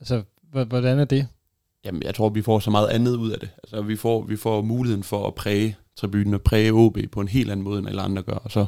[0.00, 1.28] Altså, hvordan er det?
[1.84, 3.48] Jamen, jeg tror, vi får så meget andet ud af det.
[3.62, 7.28] Altså, vi får, vi får muligheden for at præge tribunen og præge OB på en
[7.28, 8.34] helt anden måde, end alle andre gør.
[8.34, 8.66] Og så,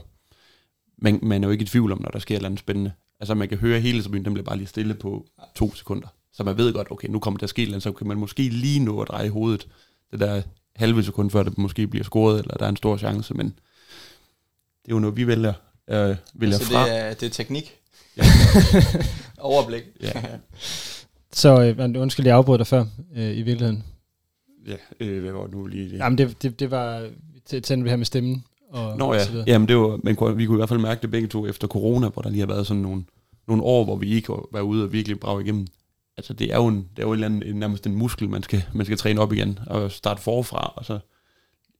[0.99, 2.93] man, man er jo ikke i tvivl om, når der sker et eller andet spændende.
[3.21, 6.09] Altså, man kan høre hele tribunen, den bliver bare lige stille på to sekunder.
[6.39, 8.81] Så man ved godt, okay, nu kommer der at ske så kan man måske lige
[8.81, 9.69] nå at dreje hovedet.
[10.11, 10.43] Det der
[10.77, 14.93] halve sekund før det måske bliver scoret, eller der er en stor chance, men det
[14.93, 15.53] er jo noget, vi vælger,
[15.91, 16.85] øh, vælger altså, fra.
[16.85, 17.77] det er, det er teknik.
[18.17, 18.23] Ja.
[19.39, 19.83] Overblik.
[20.03, 20.13] Ja.
[21.33, 22.85] Så øh, undskyld, jeg afbrød dig før,
[23.17, 23.85] øh, i virkeligheden.
[24.67, 25.91] Ja, øh, hvad var det nu lige?
[25.91, 25.99] Det?
[25.99, 27.09] Jamen, det, det, det var
[27.47, 28.45] til, til det her med stemmen.
[28.71, 31.03] Og, Nå ja, og jamen det var, man kunne, vi kunne i hvert fald mærke
[31.03, 33.05] det begge to efter corona, hvor der lige har været sådan nogle,
[33.49, 35.67] nogle år, hvor vi ikke var ude og virkelig brage igennem.
[36.19, 38.65] Altså det er jo, en, det er jo en, anden, nærmest en muskel, man skal,
[38.75, 40.99] man skal træne op igen, og starte forfra, og så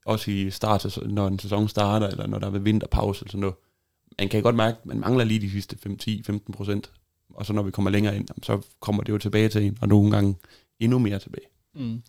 [0.07, 3.55] også i start, når en sæson starter, eller når der er vinterpause, eller sådan noget.
[4.19, 6.91] Man kan godt mærke, at man mangler lige de sidste 5-10-15 procent,
[7.35, 9.89] og så når vi kommer længere ind, så kommer det jo tilbage til en, og
[9.89, 10.35] nogle gange
[10.81, 11.47] endnu mere tilbage.
[11.75, 12.03] Mm.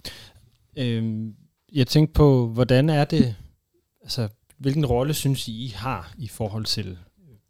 [0.77, 1.35] Øhm,
[1.73, 3.35] jeg tænkte på, hvordan er det,
[4.01, 6.97] altså hvilken rolle synes I, I har i forhold til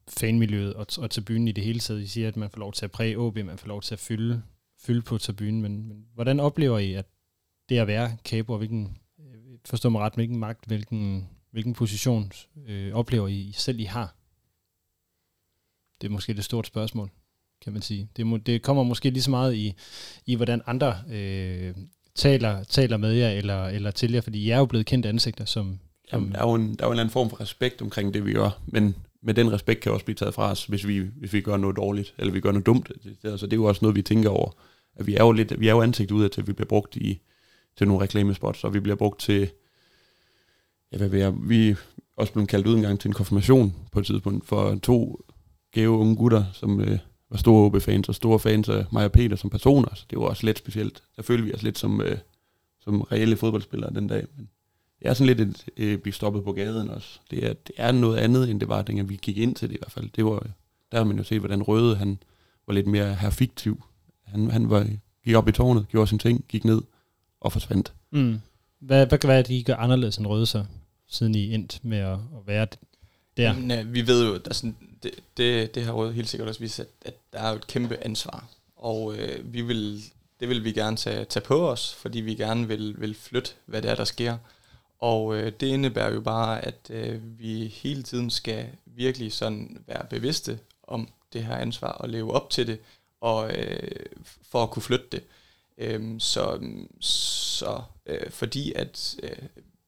[0.07, 2.01] fanmiljøet og, og tribunen i det hele taget?
[2.01, 3.99] I siger, at man får lov til at præge OB, man får lov til at
[3.99, 4.41] fylde,
[4.79, 7.05] fylde på tribunen, men, men hvordan oplever I, at
[7.69, 12.31] det at være kabo, hvilken, øh, forstår mig ret, hvilken magt, hvilken, hvilken position
[12.67, 14.15] øh, oplever I selv, I har?
[16.01, 17.09] Det er måske det stort spørgsmål,
[17.61, 18.09] kan man sige.
[18.17, 19.73] Det, må, det kommer måske lige så meget i,
[20.25, 21.75] i hvordan andre øh,
[22.15, 25.45] taler, taler med jer eller, eller til jer, fordi I er jo blevet kendt ansigter,
[25.45, 25.79] som,
[26.13, 28.13] Jamen, der, er jo en, der er jo en eller anden form for respekt omkring
[28.13, 30.99] det, vi gør, men med den respekt kan også blive taget fra os, hvis vi,
[30.99, 32.91] hvis vi gør noget dårligt, eller vi gør noget dumt.
[33.03, 34.51] Det, altså, det er jo også noget, vi tænker over.
[34.99, 36.67] At vi er jo, lidt, vi er jo ansigt ud af til, at vi bliver
[36.67, 37.21] brugt i,
[37.77, 39.49] til nogle reklamespots, og vi bliver brugt til,
[40.91, 41.75] ja, hvad ved jeg, vi er
[42.17, 45.19] også blevet kaldt ud en gang til en konfirmation på et tidspunkt for to
[45.71, 49.35] gave unge gutter, som øh, var store OB-fans og store fans af mig og Peter
[49.35, 51.03] som personer, så det var også lidt specielt.
[51.15, 52.17] Der følte vi os lidt som, øh,
[52.79, 54.49] som reelle fodboldspillere den dag, men
[54.99, 57.19] det er sådan lidt et øh, blive stoppet på gaden også.
[57.31, 59.75] Det er, det er noget andet, end det var, dengang vi gik ind til det
[59.75, 60.09] i hvert fald.
[60.15, 60.47] Det var,
[60.91, 62.19] der har man jo set, hvordan Røde, han
[62.67, 63.83] var lidt mere herfiktiv.
[64.31, 64.87] Han, han var,
[65.25, 66.81] gik op i tårnet, gjorde sin ting, gik ned
[67.41, 67.93] og forsvandt.
[68.11, 68.39] Mm.
[68.79, 70.65] Hvad, hvad kan være, at I gør anderledes end Røde så,
[71.07, 72.67] siden I endt med at, at være
[73.37, 73.53] der?
[73.53, 76.59] Men, uh, vi ved jo, at sådan, det, det, det har Røde helt sikkert også
[76.59, 78.49] vist, at, at der er jo et kæmpe ansvar.
[78.75, 80.03] Og øh, vi vil,
[80.39, 83.81] det vil vi gerne tage, tage på os, fordi vi gerne vil, vil flytte, hvad
[83.81, 84.37] det er, der sker.
[84.99, 90.05] Og øh, det indebærer jo bare, at øh, vi hele tiden skal virkelig sådan være
[90.09, 92.79] bevidste om det her ansvar og leve op til det,
[93.21, 94.05] og øh,
[94.51, 95.23] for at kunne flytte det.
[95.77, 96.59] Øh, så
[96.99, 99.37] så øh, fordi at øh,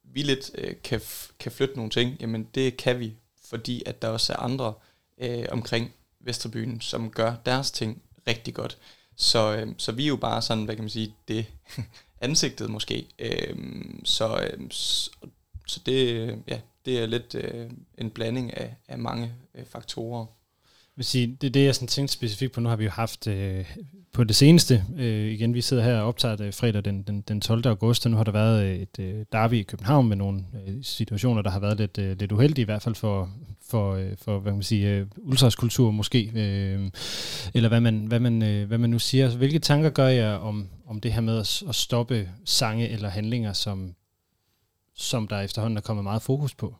[0.04, 1.02] vi lidt øh, kan,
[1.39, 3.13] kan flytte nogle ting, jamen det kan vi,
[3.46, 4.74] fordi at der også er andre
[5.17, 8.78] øh, omkring Vesterbyen, som gør deres ting rigtig godt.
[9.15, 11.46] Så, øh, så vi er jo bare sådan, hvad kan man sige, det
[12.22, 13.08] ansigtet måske.
[13.20, 13.56] Øh,
[14.04, 15.10] så, øh, så,
[15.67, 20.26] så det, øh, ja, det er lidt øh, en blanding af, af mange øh, faktorer.
[21.01, 22.61] Vil sige, det er det, jeg sådan tænkte specifikt på.
[22.61, 23.65] Nu har vi jo haft øh,
[24.13, 27.41] på det seneste, øh, igen, vi sidder her og optager det fredag den, den, den
[27.41, 27.67] 12.
[27.67, 30.83] august, og nu har der været øh, et øh, derby i København med nogle øh,
[30.83, 33.29] situationer, der har været lidt, øh, lidt uheldige, i hvert fald for,
[33.69, 36.91] for, øh, for hvad kan man sige, øh, ultraskultur måske, øh,
[37.53, 39.37] eller hvad man, hvad, man, øh, hvad man nu siger.
[39.37, 43.53] Hvilke tanker gør jeg om, om det her med at, at stoppe sange eller handlinger,
[43.53, 43.95] som,
[44.95, 46.75] som der efterhånden er kommet meget fokus på?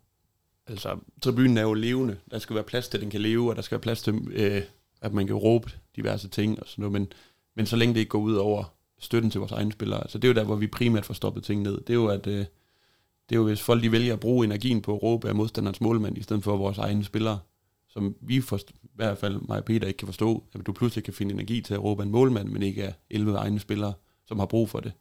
[0.72, 2.18] Altså, tribunen er jo levende.
[2.32, 4.14] Der skal være plads til, at den kan leve, og der skal være plads til,
[4.32, 4.62] øh,
[5.02, 6.92] at man kan råbe diverse ting og sådan noget.
[6.92, 7.08] Men,
[7.56, 8.64] men så længe det ikke går ud over
[9.00, 11.44] støtten til vores egne spillere, altså det er jo der, hvor vi primært får stoppet
[11.44, 11.82] ting ned.
[11.82, 12.46] Det er jo, at øh,
[13.30, 15.82] det er jo, hvis folk de vælger at bruge energien på at råbe af modstanderens
[15.82, 17.40] målmand, i stedet for vores egne spillere,
[17.90, 21.04] som vi for, i hvert fald mig og Peter ikke kan forstå, at du pludselig
[21.04, 23.94] kan finde energi til at råbe en målmand, men ikke af 11 egne spillere,
[24.26, 24.92] som har brug for det.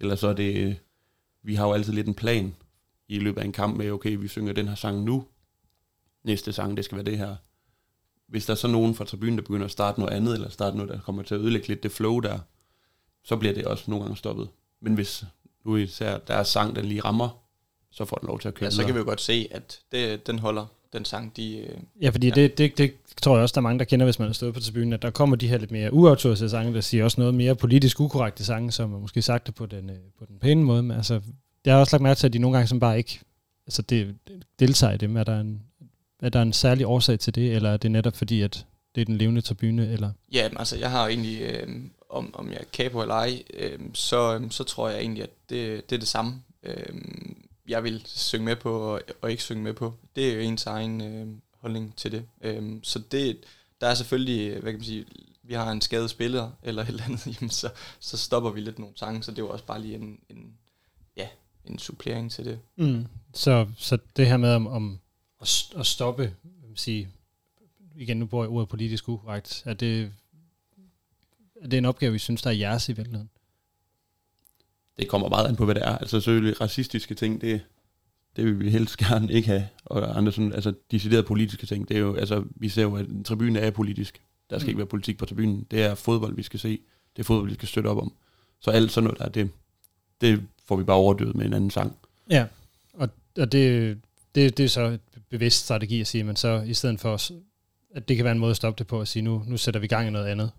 [0.00, 0.74] Eller så er det, øh,
[1.42, 2.54] vi har jo altid lidt en plan
[3.08, 5.24] i løbet af en kamp med, okay, vi synger den her sang nu,
[6.24, 7.36] næste sang, det skal være det her.
[8.28, 10.76] Hvis der er så nogen fra tribunen, der begynder at starte noget andet, eller starte
[10.76, 12.38] noget, der kommer til at ødelægge lidt det flow der,
[13.24, 14.48] så bliver det også nogle gange stoppet.
[14.80, 15.24] Men hvis
[15.64, 17.28] nu især der er sang, den lige rammer,
[17.90, 18.66] så får den lov til at køre.
[18.66, 21.56] Ja, så kan vi jo godt se, at det, den holder, den sang, de...
[21.58, 22.34] Øh, ja, fordi ja.
[22.34, 24.54] Det, det, det tror jeg også, der er mange, der kender, hvis man har stået
[24.54, 27.34] på tribunen, at der kommer de her lidt mere uautoriserede sange, der siger også noget
[27.34, 30.64] mere politisk ukorrekte sange, som er måske sagt det på den, øh, på den pæne
[30.64, 31.20] måde, men altså
[31.66, 33.20] jeg har også lagt mærke til, at de nogle gange som bare ikke
[33.66, 34.16] altså det,
[34.58, 35.16] deltager i dem.
[35.16, 35.62] Er der, en,
[36.22, 39.04] er der en særlig årsag til det, eller er det netop fordi, at det er
[39.04, 39.92] den levende tribune?
[39.92, 40.12] Eller?
[40.32, 41.68] Ja, altså jeg har egentlig øh,
[42.08, 45.30] om, om jeg er capo eller ej, øh, så, øh, så tror jeg egentlig, at
[45.50, 46.42] det, det er det samme.
[46.62, 46.94] Øh,
[47.68, 49.94] jeg vil synge med på og, og ikke synge med på.
[50.16, 51.26] Det er jo ens egen øh,
[51.60, 52.24] holdning til det.
[52.40, 53.38] Øh, så det,
[53.80, 55.04] der er selvfølgelig, hvad kan man sige,
[55.42, 58.78] vi har en skadet spiller eller et eller andet, jamen så, så stopper vi lidt
[58.78, 60.52] nogle sange, så det var også bare lige en, en
[61.66, 62.58] en supplering til det.
[62.76, 63.06] Mm.
[63.34, 64.98] Så, så det her med om, om
[65.40, 66.34] at, at stoppe,
[66.74, 67.08] sige,
[67.96, 70.12] igen nu bruger jeg ordet politisk ukorrekt, er det,
[71.62, 73.30] er det en opgave, vi synes, der er jeres i virkeligheden?
[74.98, 75.98] Det kommer meget an på, hvad det er.
[75.98, 77.60] Altså selvfølgelig racistiske ting, det,
[78.36, 79.68] det vil vi helst gerne ikke have.
[79.84, 83.06] Og andre sådan, altså deciderede politiske ting, det er jo, altså vi ser jo, at
[83.24, 84.22] tribunen er politisk.
[84.50, 84.68] Der skal mm.
[84.68, 85.66] ikke være politik på tribunen.
[85.70, 86.80] Det er fodbold, vi skal se.
[87.16, 88.12] Det er fodbold, vi skal støtte op om.
[88.60, 89.50] Så alt sådan noget der, det,
[90.20, 91.96] det får vi bare overdøvet med en anden sang.
[92.30, 92.46] Ja,
[92.94, 93.98] og, og det,
[94.34, 95.00] det, det er så et
[95.30, 97.14] bevidst strategi at sige, men så i stedet for,
[97.94, 99.80] at det kan være en måde at stoppe det på, at sige, nu, nu sætter
[99.80, 100.50] vi gang i noget andet.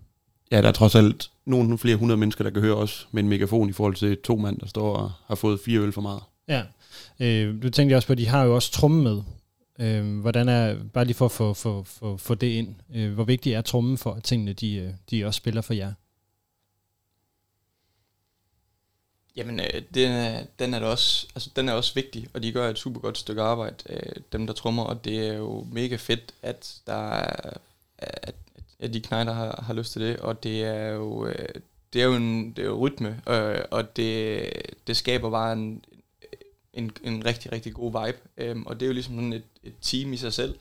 [0.50, 3.28] Ja, der er trods alt nogle flere hundrede mennesker, der kan høre os med en
[3.28, 6.20] megafon i forhold til to mand, der står og har fået fire øl for meget.
[6.48, 6.62] Ja,
[7.20, 9.22] øh, du tænkte også på, at de har jo også tromme med.
[9.80, 13.24] Øh, hvordan er, bare lige for at få, få, få, få det ind, øh, hvor
[13.24, 15.92] vigtigt er trummen for, at tingene de, øh, de også spiller for jer?
[19.38, 22.70] Jamen, øh, den, er, den, er også, altså, den er også vigtig, og de gør
[22.70, 26.34] et super godt stykke arbejde, øh, dem der trummer, og det er jo mega fedt,
[26.42, 27.50] at der er,
[27.98, 28.34] at,
[28.78, 31.48] at de knejder har, har lyst til det, og det er jo, øh,
[31.92, 34.50] det er jo en, det er jo rytme, øh, og det,
[34.86, 35.84] det skaber bare en,
[36.72, 39.74] en, en rigtig, rigtig god vibe, øh, og det er jo ligesom sådan et, et
[39.80, 40.58] team i sig selv,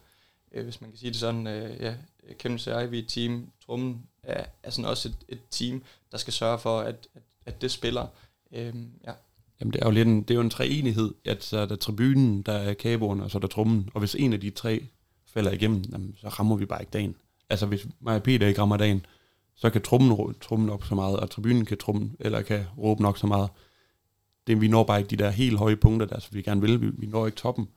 [0.51, 1.93] øh, hvis man kan sige det sådan, øh, ja,
[2.39, 6.17] Kæmpe jeg, vi er et team, trummen er, er sådan også et, et team, der
[6.17, 8.07] skal sørge for, at, at, at det spiller,
[8.53, 9.11] Øhm, ja.
[9.59, 11.75] Jamen det er jo lidt en, det er jo en treenighed, at så er der
[11.75, 13.89] tribunen, der er kaboerne, og så er der trummen.
[13.93, 14.87] Og hvis en af de tre
[15.33, 17.15] falder igennem, jamen, så rammer vi bare ikke dagen.
[17.49, 19.05] Altså hvis mig og Peter ikke rammer dagen,
[19.55, 23.17] så kan trummen trummen op så meget, og tribunen kan trummen, eller kan råbe nok
[23.17, 23.49] så meget.
[24.47, 26.81] Det, vi når bare ikke de der helt høje punkter der, så vi gerne vil.
[26.81, 27.67] Vi, vi når ikke toppen.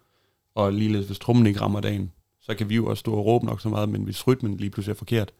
[0.54, 3.46] Og ligeledes, hvis trummen ikke rammer dagen, så kan vi jo også stå og råbe
[3.46, 5.32] nok så meget, men hvis rytmen lige pludselig er forkert,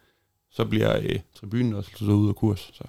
[0.51, 2.71] så bliver øh, tribunen også så ud af kurs.
[2.73, 2.85] Så.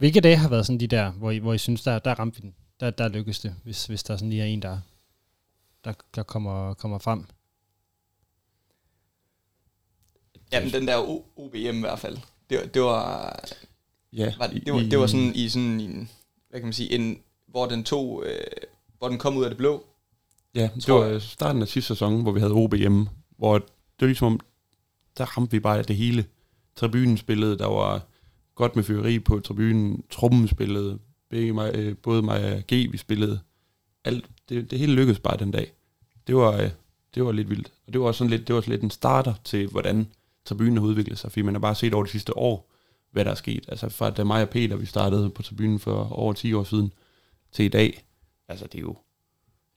[0.00, 2.42] Hvilke dage har været sådan de der, hvor I, hvor I synes, der, der ramte
[2.42, 2.54] vi den?
[2.80, 4.78] Der, der lykkes det, hvis, hvis der sådan lige er en, der,
[5.84, 7.24] der, der kommer, kommer frem?
[10.52, 10.96] Jamen, den der
[11.36, 12.18] OBM i hvert fald.
[12.50, 13.38] Det, det var...
[14.12, 14.34] Ja.
[14.38, 16.10] Var, det, det, var, det var sådan i sådan en...
[16.50, 16.92] Hvad kan man sige?
[16.92, 18.24] En, hvor den tog...
[18.26, 18.44] Øh,
[18.98, 19.86] hvor den kom ud af det blå.
[20.54, 23.02] Ja, det var starten af sidste sæson, hvor vi havde OBM,
[23.38, 24.40] hvor det var ligesom om,
[25.18, 26.24] der ramte vi bare det hele.
[26.76, 28.06] Tribunen spillede, der var
[28.54, 30.98] godt med fyreri på tribunen, trummen spillede,
[31.30, 33.40] begge mig, øh, både mig og G, vi spillede.
[34.04, 35.72] Alt, det, det hele lykkedes bare den dag.
[36.26, 36.70] Det var, øh,
[37.14, 37.72] det var lidt vildt.
[37.86, 40.06] Og det var også sådan lidt, det var sådan lidt en starter til, hvordan
[40.44, 42.70] tribunen har udviklet sig, fordi man har bare set over de sidste år,
[43.12, 43.64] hvad der er sket.
[43.68, 46.92] Altså fra da mig og Peter, vi startede på tribunen for over 10 år siden,
[47.52, 48.04] til i dag,
[48.48, 48.96] altså det er jo,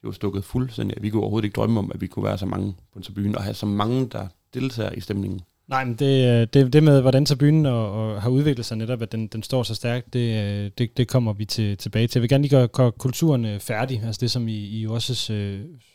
[0.00, 1.02] det er jo stukket fuldstændig.
[1.02, 3.38] Vi kunne overhovedet ikke drømme om, at vi kunne være så mange på en tribune,
[3.38, 5.40] og have så mange, der deltager i stemningen.
[5.66, 9.02] Nej, men det, øh, det, det med, hvordan tribunen og, og har udviklet sig netop,
[9.02, 12.18] at den, den står så stærkt, det, øh, det, det kommer vi til, tilbage til.
[12.18, 15.14] Jeg vil gerne lige gøre, gøre kulturen øh, færdig, altså det, som I, I også,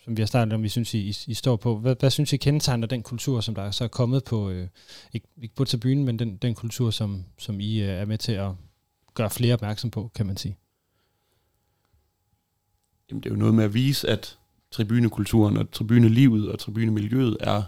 [0.04, 1.78] som vi har startet om, vi synes, I, I står på.
[1.78, 4.52] Hvad, hvad synes I kendetegner den kultur, som der så er kommet på,
[5.14, 8.52] ikke, ikke på tribunen, men den, den kultur, som, som I er med til at
[9.14, 10.58] gøre flere opmærksom på, kan man sige?
[13.10, 14.38] Jamen, det er jo noget med at vise, at
[14.72, 17.64] tribunekulturen og tribunelivet og tribunemiljøet er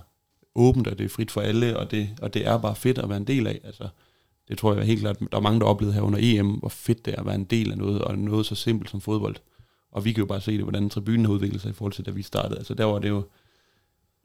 [0.55, 3.09] åbent, og det er frit for alle, og det, og det er bare fedt at
[3.09, 3.61] være en del af.
[3.63, 3.87] Altså,
[4.47, 7.05] det tror jeg helt klart, der er mange, der oplevede her under EM, hvor fedt
[7.05, 9.35] det er at være en del af noget, og noget så simpelt som fodbold.
[9.91, 12.05] Og vi kan jo bare se det, hvordan tribunen har udviklet sig i forhold til,
[12.05, 12.57] da vi startede.
[12.57, 13.23] Altså der var det jo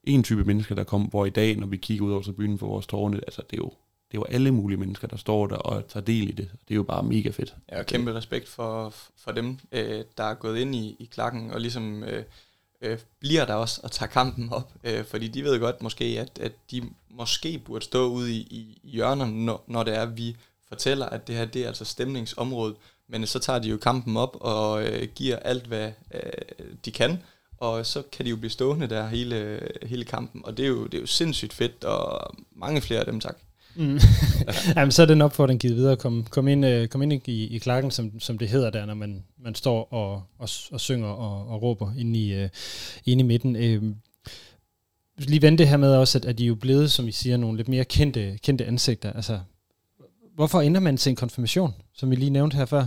[0.04, 2.66] en type mennesker, der kom, hvor i dag, når vi kigger ud over tribunen for
[2.66, 3.72] vores tårne, altså det er jo
[4.10, 6.50] det er jo alle mulige mennesker, der står der og tager del i det.
[6.68, 7.56] Det er jo bare mega fedt.
[7.72, 11.50] Ja, og kæmpe respekt for, for dem, øh, der er gået ind i, i klakken
[11.50, 12.24] og ligesom øh,
[12.82, 16.38] øh, bliver der også og tager kampen op, øh, fordi de ved godt måske, at,
[16.38, 20.16] at de måske burde stå ude i, i, i hjørnerne, når, når det er, at
[20.16, 20.36] vi
[20.68, 22.76] fortæller, at det her det er altså stemningsområdet,
[23.08, 26.20] men så tager de jo kampen op og øh, giver alt, hvad øh,
[26.84, 27.22] de kan,
[27.58, 30.84] og så kan de jo blive stående der hele, hele kampen, og det er, jo,
[30.84, 33.36] det er jo sindssygt fedt, og mange flere af dem, tak.
[33.76, 33.98] Mm.
[34.76, 35.96] Jamen, så er den opfordring givet videre.
[35.96, 38.94] Kom, kom, ind, uh, kom ind i, i klakken, som, som det hedder der, når
[38.94, 42.48] man, man står og, og, og synger og, og råber inde i, uh,
[43.06, 43.56] inde i midten.
[43.56, 43.92] Uh,
[45.18, 47.36] lige vente det her med også, at, at de er jo blevet, som I siger,
[47.36, 49.12] nogle lidt mere kendte, kendte ansigter.
[49.12, 49.40] Altså,
[50.34, 52.86] hvorfor ender man til en konfirmation, som vi lige nævnte her før?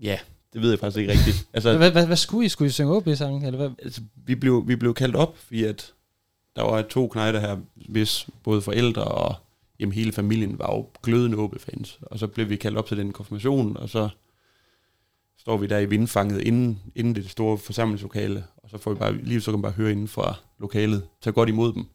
[0.00, 0.18] Ja,
[0.52, 1.46] det ved jeg faktisk ikke rigtigt.
[1.52, 2.48] Altså, hvad, hvad, hvad skulle I?
[2.48, 3.44] Skulle I synge OB-sangen?
[3.44, 3.70] Eller hvad?
[3.82, 5.92] Altså, vi, blev, vi blev kaldt op, fordi at
[6.58, 9.34] der var to knejder her, hvis både forældre og
[9.80, 11.98] jamen hele familien var jo glødende OB-fans.
[12.02, 14.08] Og så blev vi kaldt op til den konfirmation, og så
[15.38, 19.16] står vi der i vindfanget inden, inden det store forsamlingslokale, og så får vi bare,
[19.16, 21.86] lige så kan man bare høre inden fra lokalet, tage godt imod dem.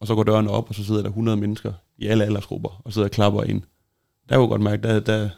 [0.00, 2.92] Og så går dørene op, og så sidder der 100 mennesker i alle aldersgrupper, og
[2.92, 3.62] sidder og klapper ind.
[4.28, 5.28] Der var godt mærke, der, der,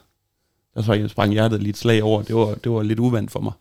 [0.75, 2.23] der der sprang hjertet lige et slag over.
[2.23, 3.53] Det var, det var lidt uvandt for mig.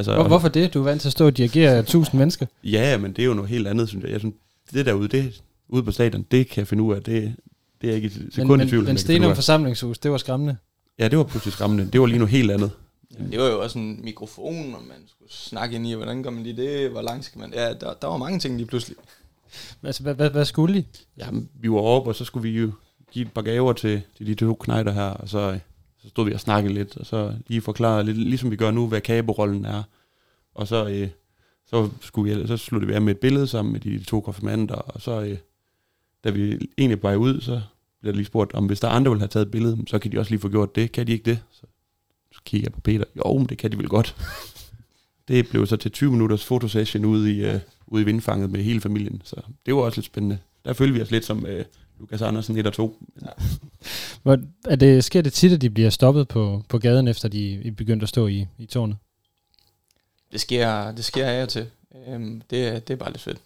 [0.00, 0.74] Altså, Hvor, hvorfor det?
[0.74, 2.46] Du er vant til at stå og dirigere 1000 mennesker.
[2.64, 4.12] Ja, men det er jo noget helt andet, synes jeg.
[4.12, 4.34] jeg synes,
[4.72, 7.02] det derude, det, ude på stadion, det kan jeg finde ud af.
[7.02, 7.34] Det,
[7.80, 8.82] det er ikke et sekund i tvivl.
[8.82, 10.56] Men, men Stenum forsamlingshus, det var skræmmende.
[10.98, 11.88] Ja, det var pludselig skræmmende.
[11.92, 12.70] Det var lige noget helt andet.
[13.18, 16.30] Ja, det var jo også en mikrofon, og man skulle snakke ind i, hvordan gør
[16.30, 17.52] man lige det, hvor langt skal man...
[17.54, 18.96] Ja, der, der var mange ting lige pludselig.
[19.82, 20.86] Altså, hvad, hvad, hvad skulle I?
[21.18, 22.72] Jamen, vi var oppe, og så skulle vi jo
[23.12, 25.58] give et par gaver til, til de to knejder her, og så,
[26.02, 28.86] så stod vi og snakkede lidt, og så lige forklarede lidt, ligesom vi gør nu,
[28.86, 29.82] hvad kaberollen er.
[30.54, 31.08] Og så, øh,
[31.66, 34.74] så, skulle vi, så sluttede vi af med et billede sammen med de to konfirmander,
[34.74, 35.38] og så, øh,
[36.24, 37.60] da vi egentlig bare ud, så
[38.00, 39.78] blev der lige spurgt, om hvis der er andre, der vil have taget et billede,
[39.86, 40.92] så kan de også lige få gjort det.
[40.92, 41.42] Kan de ikke det?
[41.50, 41.62] Så,
[42.32, 43.04] så kigger jeg på Peter.
[43.16, 44.16] Jo, men det kan de vel godt.
[45.28, 48.80] det blev så til 20 minutters fotosession ude i, øh, ude i vindfanget med hele
[48.80, 49.36] familien, så
[49.66, 50.38] det var også lidt spændende.
[50.64, 51.64] Der følte vi os lidt som øh,
[52.00, 52.96] Lukas Andersen 1 og 2.
[53.22, 53.26] Ja.
[54.22, 57.68] Hvor, er det, sker det tit, at de bliver stoppet på, på gaden, efter de
[57.68, 58.96] er begyndt at stå i, i tårnet?
[60.32, 61.66] Det sker, det sker af og til.
[62.08, 63.38] Øhm, det, det er bare lidt fedt.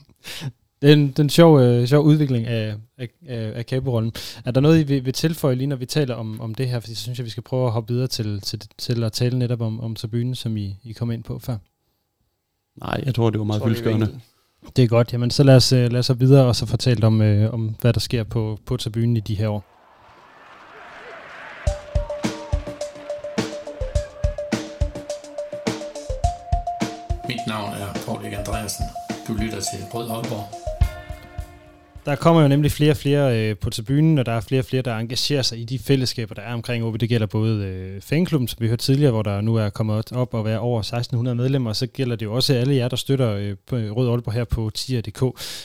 [0.82, 4.12] det er en, den sjov, øh, sjov udvikling af, af, af kaberollen.
[4.44, 6.80] Er der noget, I vil, vil tilføje lige, når vi taler om, om det her?
[6.80, 9.38] Fordi så synes jeg, vi skal prøve at hoppe videre til, til, til at tale
[9.38, 11.56] netop om, om tribunen, som I, I kom ind på før.
[12.76, 14.20] Nej, jeg tror, det var meget fyldskørende.
[14.76, 15.12] Det er godt.
[15.12, 17.92] Jamen, så lad os, øh, lad os videre og så fortælle om, øh, om, hvad
[17.92, 19.64] der sker på, på tribunen i de her år.
[27.28, 28.84] Mit navn er Paul Erik Andreasen.
[29.28, 30.63] Du lytter til Rød Aalborg.
[32.06, 34.64] Der kommer jo nemlig flere og flere øh, på tribunen, og der er flere og
[34.64, 37.00] flere, der engagerer sig i de fællesskaber, der er omkring OB.
[37.00, 40.34] Det gælder både øh, fanklubben, som vi hørte tidligere, hvor der nu er kommet op
[40.34, 43.30] og være over 1600 medlemmer, og så gælder det jo også alle jer, der støtter
[43.30, 45.22] øh, på øh, Rød Aalborg her på tier.dk.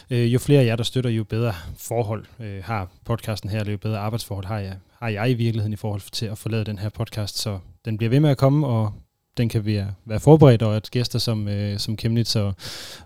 [0.10, 3.71] Øh, jo flere af jer, der støtter, jo bedre forhold øh, har podcasten her, eller
[3.71, 6.80] jo bedre arbejdsforhold har jeg, har jeg i virkeligheden i forhold til at forlade den
[6.80, 8.93] her podcast, så den bliver ved med at komme, og
[9.39, 12.54] den kan være, øh, være forberedt, og at gæster som, øh, som Kemnitz og,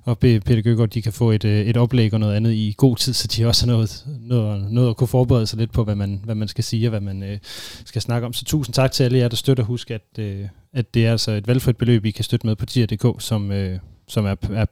[0.03, 2.97] og Peter Gøgaard, de kan få et, øh, et oplæg og noget andet i god
[2.97, 5.95] tid, så de også har noget, noget, noget at kunne forberede sig lidt på, hvad
[5.95, 7.37] man, hvad man skal sige og hvad man øh,
[7.85, 8.33] skal snakke om.
[8.33, 9.63] Så tusind tak til alle jer, der støtter.
[9.63, 12.65] Husk, at, øh, at det er altså et valgfrit beløb, I kan støtte med på
[12.65, 14.65] tier.dk, som, øh, som er, er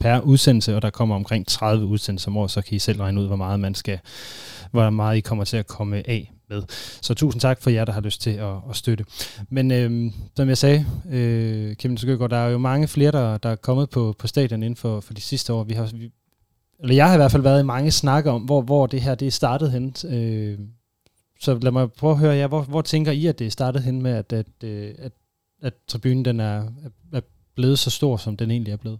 [0.00, 3.20] per udsendelse, og der kommer omkring 30 udsendelser om året, så kan I selv regne
[3.20, 3.98] ud, hvor meget man skal,
[4.70, 6.62] hvor meget I kommer til at komme af med.
[7.02, 9.04] Så tusind tak for jer, der har lyst til at, at støtte.
[9.48, 13.48] Men øh, som jeg sagde, øh, Kim Skøgaard, der er jo mange flere, der, der
[13.48, 15.64] er kommet på, på stadion inden for, for de sidste år.
[15.64, 16.10] Vi har, vi,
[16.80, 19.14] eller jeg har i hvert fald været i mange snakker om, hvor, hvor det her
[19.14, 19.94] det er startet hen.
[20.08, 20.58] Øh,
[21.40, 23.82] så lad mig prøve at høre jer, hvor, hvor tænker I, at det er startet
[23.82, 25.12] hen med, at, at, øh, at,
[25.62, 26.68] at tribunen den er,
[27.12, 27.20] er
[27.54, 28.98] blevet så stor, som den egentlig er blevet?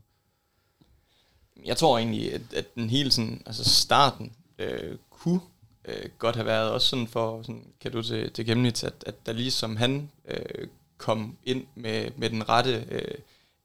[1.66, 5.40] Jeg tror egentlig, at, at den hele sådan, altså starten øh, kunne
[5.84, 9.26] øh, godt have været også sådan for, sådan, kan du til, til Chemnitz, at, at
[9.26, 10.68] der ligesom han øh,
[10.98, 13.14] kom ind med, med den rette øh,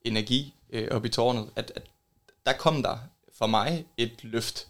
[0.01, 1.83] energi øh, op i tårnet, at, at
[2.45, 2.97] der kom der
[3.33, 4.67] for mig et løft.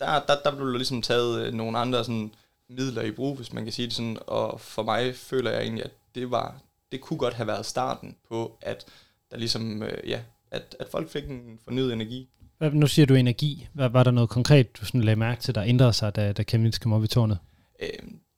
[0.00, 2.32] Der, der, der blev der ligesom taget øh, nogle andre sådan,
[2.68, 5.84] midler i brug, hvis man kan sige det sådan, og for mig føler jeg egentlig,
[5.84, 6.60] at det var,
[6.92, 8.86] det kunne godt have været starten på, at
[9.30, 12.28] der ligesom, øh, ja, at, at folk fik en fornyet energi.
[12.58, 13.68] Hvad, nu siger du energi.
[13.72, 16.42] Hvad, var der noget konkret, du sådan lagde mærke til, der ændrede sig, da, da
[16.42, 17.38] Kemnitz kom op i tårnet?
[17.82, 17.88] Øh,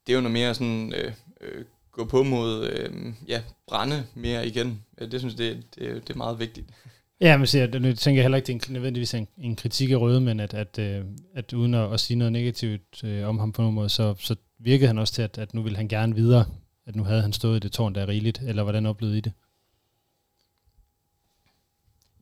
[0.07, 4.47] det er jo noget mere sådan, øh, øh, gå på mod, øh, ja, brænde mere
[4.47, 4.83] igen.
[4.99, 6.67] Øh, det synes jeg, det, det, det er meget vigtigt.
[7.23, 9.97] Ja, men siger, nu tænker jeg heller ikke, det er nødvendigvis en, en kritik af
[9.97, 11.05] Røde, men at, at, at, øh,
[11.35, 14.37] at uden at, at sige noget negativt øh, om ham på nogen måde, så, så
[14.59, 16.45] virkede han også til, at, at nu ville han gerne videre.
[16.87, 18.41] At nu havde han stået i det tårn, der er rigeligt.
[18.47, 19.33] Eller hvordan oplevede I det?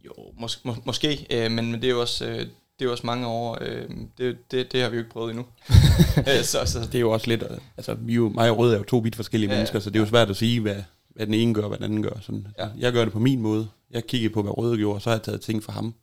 [0.04, 2.26] Jo, mås- mås- måske, øh, men, men det er jo også...
[2.26, 2.46] Øh,
[2.78, 5.30] det er jo også mange år, øh, det, det, det har vi jo ikke prøvet
[5.30, 5.46] endnu.
[6.18, 6.80] Øh, så, så.
[6.80, 7.44] Det er jo også lidt,
[7.76, 9.96] altså vi jo, mig og Rød er jo to vidt forskellige ja, mennesker, så det
[9.96, 12.18] er jo svært at sige, hvad, hvad den ene gør, og hvad den anden gør.
[12.20, 12.68] Sådan, ja.
[12.78, 13.68] Jeg gør det på min måde.
[13.90, 15.94] Jeg kiggede på, hvad Røde gjorde, og så har jeg taget ting fra ham.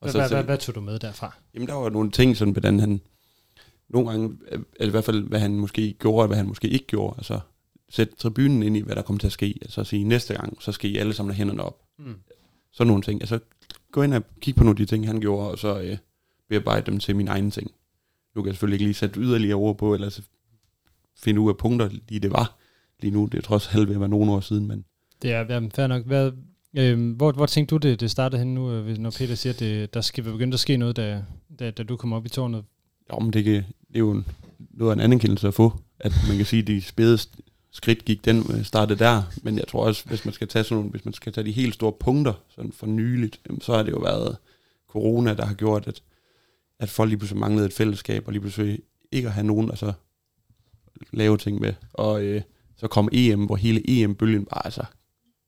[0.00, 1.36] Og hvad, så, hvad, hvad tog du med derfra?
[1.54, 3.00] Jamen der var nogle ting, sådan, hvordan han,
[3.88, 6.86] nogle gange, eller i hvert fald, hvad han måske gjorde, og hvad han måske ikke
[6.86, 7.14] gjorde.
[7.18, 7.40] Altså,
[7.88, 9.58] sætte tribunen ind i, hvad der kommer til at ske.
[9.62, 11.78] Altså sige, næste gang, så skal I alle sammen have hænderne op.
[11.98, 12.14] Mm.
[12.76, 13.22] Sådan nogle ting.
[13.22, 13.38] Altså,
[13.92, 15.96] gå ind og kigge på nogle af de ting, han gjorde, og så øh,
[16.48, 17.70] bearbejde dem til mine egne ting.
[18.34, 20.20] Nu kan jeg selvfølgelig ikke lige sætte yderligere ord på, eller
[21.18, 22.56] finde ud af punkter, lige det var.
[23.00, 24.84] Lige nu, det er trods alt ved at være nogle år siden, men...
[25.22, 26.06] Det er ja, fair nok.
[26.06, 26.32] Hvad,
[26.78, 29.60] øh, hvor, hvor tænkte du, det, det startede hen nu, øh, når Peter siger, at
[29.60, 31.22] det, der skal begynde at ske noget, da,
[31.58, 32.64] da, da du kommer op i tårnet?
[33.12, 33.64] Jo, men det, det
[33.94, 34.26] er jo en,
[34.70, 37.18] noget af en anerkendelse at få, at man kan sige, at de spæde
[37.76, 40.76] skridt gik den øh, startede der, men jeg tror også, hvis man skal tage sådan
[40.76, 43.92] nogle, hvis man skal tage de helt store punkter sådan for nyligt, så har det
[43.92, 44.36] jo været
[44.88, 46.02] corona, der har gjort, at,
[46.78, 48.80] at folk lige pludselig manglede et fællesskab, og lige pludselig
[49.12, 49.92] ikke at have nogen altså,
[51.12, 51.74] lave ting med.
[51.92, 52.42] Og øh,
[52.76, 54.84] så kom EM, hvor hele EM-bølgen bare altså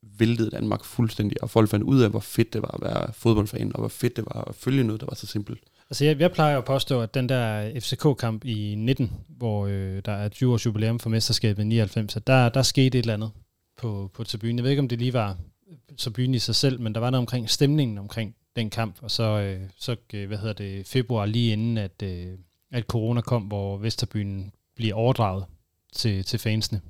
[0.03, 3.72] væltede Danmark fuldstændig, og folk fandt ud af, hvor fedt det var at være fodboldfan,
[3.74, 5.61] og hvor fedt det var at følge noget, der var så simpelt.
[5.91, 10.12] Altså jeg, jeg plejer at påstå, at den der FCK-kamp i 19, hvor øh, der
[10.12, 13.30] er 20 års jubilæum for mesterskabet i 99, at der, der skete et eller andet
[13.76, 14.57] på, på tribunen.
[14.57, 15.36] Jeg ved ikke, om det lige var
[15.70, 19.11] øh, tribunen i sig selv, men der var noget omkring stemningen omkring den kamp, og
[19.11, 22.39] så, øh, så øh, hvad hedder det, februar lige inden, at, øh,
[22.72, 25.45] at corona kom, hvor Vesterbyen bliver overdraget
[25.93, 26.80] til, til fansene.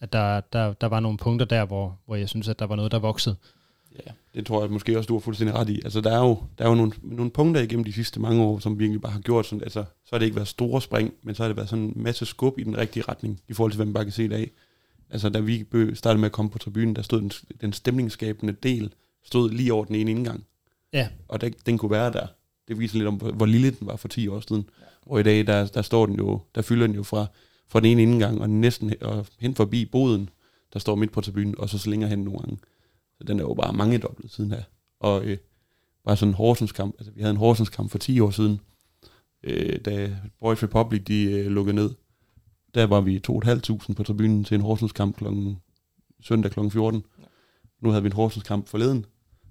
[0.00, 2.76] At der, der, der var nogle punkter der, hvor, hvor jeg synes, at der var
[2.76, 3.36] noget, der voksede.
[4.06, 5.80] Ja, det tror jeg måske også, du har fuldstændig ret i.
[5.84, 8.58] Altså, der er jo, der er jo nogle, nogle punkter igennem de sidste mange år,
[8.58, 11.34] som virkelig bare har gjort sådan, altså, så har det ikke været store spring, men
[11.34, 13.76] så har det været sådan en masse skub i den rigtige retning, i forhold til,
[13.76, 14.50] hvad man bare kan se i dag.
[15.10, 15.64] Altså, da vi
[15.94, 18.92] startede med at komme på tribunen, der stod den, den stemningsskabende del,
[19.24, 20.44] stod lige over den ene indgang.
[20.92, 21.08] Ja.
[21.28, 22.26] Og der, den kunne være der.
[22.68, 24.68] Det viser lidt om, hvor lille den var for 10 år siden.
[24.80, 24.84] Ja.
[25.02, 27.26] Og i dag, der, der står den jo, der fylder den jo fra,
[27.68, 30.28] fra den ene indgang, og næsten og hen forbi boden,
[30.72, 32.58] der står midt på tribunen, og så så længere hen nogle gange.
[33.18, 34.62] Så den er jo bare mange dobbelt siden her.
[35.00, 35.36] Og øh,
[36.04, 38.60] bare sådan en Horsens kamp, altså vi havde en Horsens kamp for 10 år siden,
[39.42, 41.90] øh, da Boys Republic de øh, lukkede ned.
[42.74, 45.58] Der var vi 2.500 på tribunen til en Horsens kamp klokken,
[46.22, 46.60] søndag kl.
[46.68, 47.04] 14.
[47.82, 49.06] Nu havde vi en Horsens kamp forleden,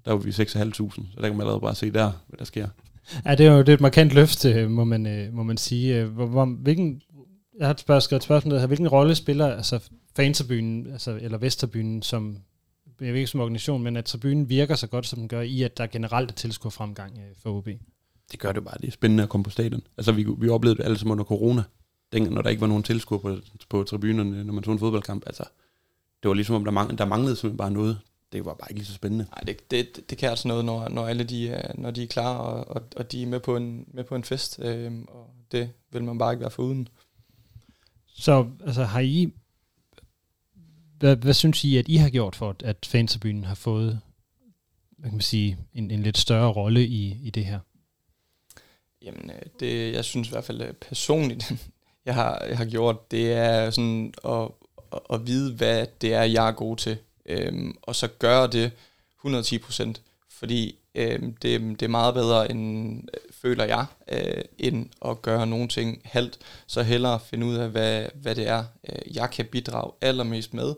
[0.06, 2.68] der var vi 6.500, så der kan man allerede bare se der, hvad der sker.
[3.26, 5.58] Ja, det er jo det er et markant løft, øh, må man, øh, må man
[5.58, 6.02] sige.
[6.02, 7.02] Øh, hvor, hvor, hvilken,
[7.60, 8.66] jeg har et spørgsmål, et spørgsmål.
[8.68, 12.38] Hvilken rolle spiller altså Fanserbyen, altså, eller Vesterbyen, som
[13.06, 15.62] jeg ved ikke som organisation, men at tribunen virker så godt, som den gør, i
[15.62, 17.68] at der generelt er tilskuer fremgang øh, for OB.
[18.32, 18.78] Det gør det bare.
[18.82, 19.82] Det er spændende at komme på stadion.
[19.98, 21.64] Altså, vi, vi oplevede det alle sammen under corona,
[22.14, 23.38] dengang, når der ikke var nogen tilskuer på,
[23.70, 25.24] på tribunerne, når man tog en fodboldkamp.
[25.26, 25.44] Altså,
[26.24, 28.00] det var ligesom, om der, mang, der manglede simpelthen bare noget.
[28.32, 29.26] Det var bare ikke lige så spændende.
[29.32, 32.08] Nej, det, det, det kan altså noget, når, når alle de er, når de er
[32.08, 35.30] klar, og, og, og de er med på en, med på en fest, øh, og
[35.52, 36.88] det vil man bare ikke være foruden.
[38.08, 39.34] Så altså, har I
[41.04, 44.00] hvad, hvad synes I, at I har gjort for, at fansabyen har fået
[44.98, 47.60] hvad kan man sige, en, en lidt større rolle i, i det her?
[49.02, 51.52] Jamen, øh, det, jeg synes i hvert fald øh, personligt,
[52.06, 54.50] jeg har, jeg har gjort, det er sådan at,
[54.94, 56.98] at, at vide, hvad det er, jeg er god til.
[57.26, 58.72] Øhm, og så gøre det
[59.20, 60.02] 110 procent.
[60.30, 65.48] Fordi øhm, det, det er meget bedre, end øh, føler jeg, øh, end at gøre
[65.48, 66.40] nogle ting halvt.
[66.68, 70.74] Så hellere finde ud af, hvad, hvad det er, øh, jeg kan bidrage allermest med,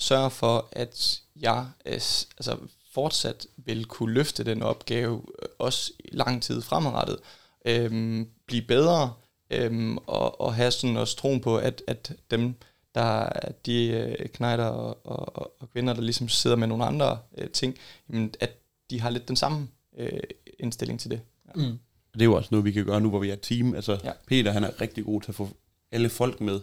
[0.00, 2.56] sørge for, at jeg øh, altså,
[2.92, 7.18] fortsat vil kunne løfte den opgave, øh, også lang tid fremadrettet,
[7.64, 9.12] øhm, blive bedre,
[9.50, 12.54] øhm, og, og have sådan også troen på, at, at dem,
[12.94, 13.28] der
[13.66, 17.76] de øh, knejder og, og, og kvinder, der ligesom sidder med nogle andre øh, ting,
[18.08, 18.50] jamen, at
[18.90, 20.20] de har lidt den samme øh,
[20.58, 21.20] indstilling til det.
[21.48, 21.52] Ja.
[21.54, 21.78] Mm.
[22.14, 23.74] Det er jo også noget, vi kan gøre nu, hvor vi er et team.
[23.74, 24.12] Altså, ja.
[24.26, 25.48] Peter, han er rigtig god til at få
[25.92, 26.60] alle folk med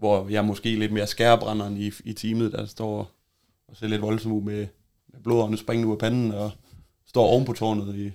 [0.00, 3.10] hvor jeg måske lidt mere skærebrænderen i, i teamet, der står
[3.68, 4.66] og ser lidt voldsomt ud med,
[5.12, 6.50] med blodårene springende ud af panden, og
[7.06, 8.10] står oven på tårnet i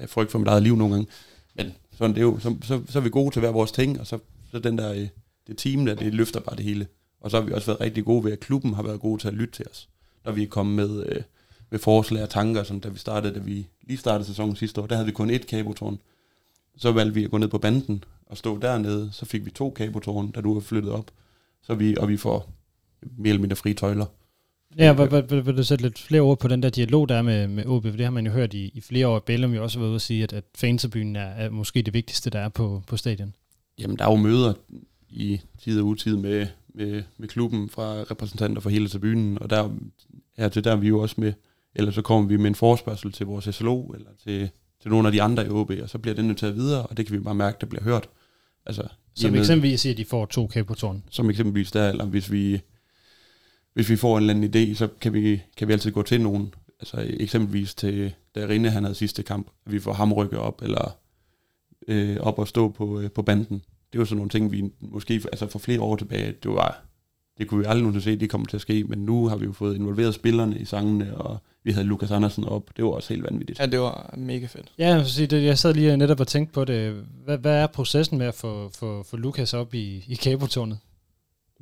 [0.00, 1.10] ja, frygt for mit eget liv nogle gange.
[1.54, 4.00] Men sådan, det er jo, så, så, så er vi gode til hver vores ting,
[4.00, 4.18] og så,
[4.50, 5.08] så den der, øh,
[5.46, 6.86] det team der, det løfter bare det hele.
[7.20, 9.28] Og så har vi også været rigtig gode ved, at klubben har været gode til
[9.28, 9.88] at lytte til os,
[10.24, 11.22] når vi er kommet med, øh,
[11.70, 14.86] med forslag og tanker, som da vi startede, da vi lige startede sæsonen sidste år,
[14.86, 15.98] der havde vi kun ét kabotårn.
[16.78, 19.10] Så valgte vi at gå ned på banden og stå dernede.
[19.12, 21.10] Så fik vi to kabotårne, der nu er flyttet op.
[21.62, 22.52] Så vi, og vi får
[23.02, 24.06] mere eller mindre frie tøjler.
[24.78, 27.22] Ja, vil, vil, vil du sætte lidt flere ord på den der dialog, der er
[27.22, 27.82] med, med OB?
[27.82, 29.18] For det har man jo hørt i, i flere år.
[29.18, 32.30] Bellum jo også været ude at sige, at, at fansebyen er, er måske det vigtigste,
[32.30, 33.34] der er på, på stadion.
[33.78, 34.52] Jamen, der er jo møder
[35.08, 39.70] i tid og utid med, med, med klubben fra repræsentanter for hele tribunen, og der,
[40.36, 41.32] her til der er vi jo også med,
[41.74, 44.50] eller så kommer vi med en forespørgsel til vores SLO, eller til,
[44.82, 46.96] til nogle af de andre i OB, og så bliver den jo taget videre, og
[46.96, 48.08] det kan vi bare mærke, der bliver hørt.
[48.66, 48.82] Altså,
[49.14, 51.04] som eksempelvis siger, at de får to kabotårn.
[51.10, 52.60] Som eksempelvis der, eller hvis vi,
[53.74, 56.20] hvis vi får en eller anden idé, så kan vi, kan vi altid gå til
[56.20, 56.54] nogen.
[56.80, 60.62] Altså eksempelvis til, da Rinde han havde sidste kamp, at vi får ham rykket op,
[60.62, 60.98] eller
[61.88, 63.62] øh, op og stå på, øh, på banden.
[63.92, 66.88] Det var sådan nogle ting, vi måske altså for flere år tilbage, det var
[67.38, 69.44] det kunne vi aldrig nogensinde se, det kommer til at ske, men nu har vi
[69.44, 72.62] jo fået involveret spillerne i sangene, og vi havde Lukas Andersen op.
[72.76, 73.58] Det var også helt vanvittigt.
[73.60, 74.72] Ja, det var mega fedt.
[74.78, 77.04] Ja, jeg, sige, det, jeg sad lige netop og tænkte på det.
[77.24, 80.78] Hvad, hvad er processen med at få, få, få Lukas op i, i kabotårnet?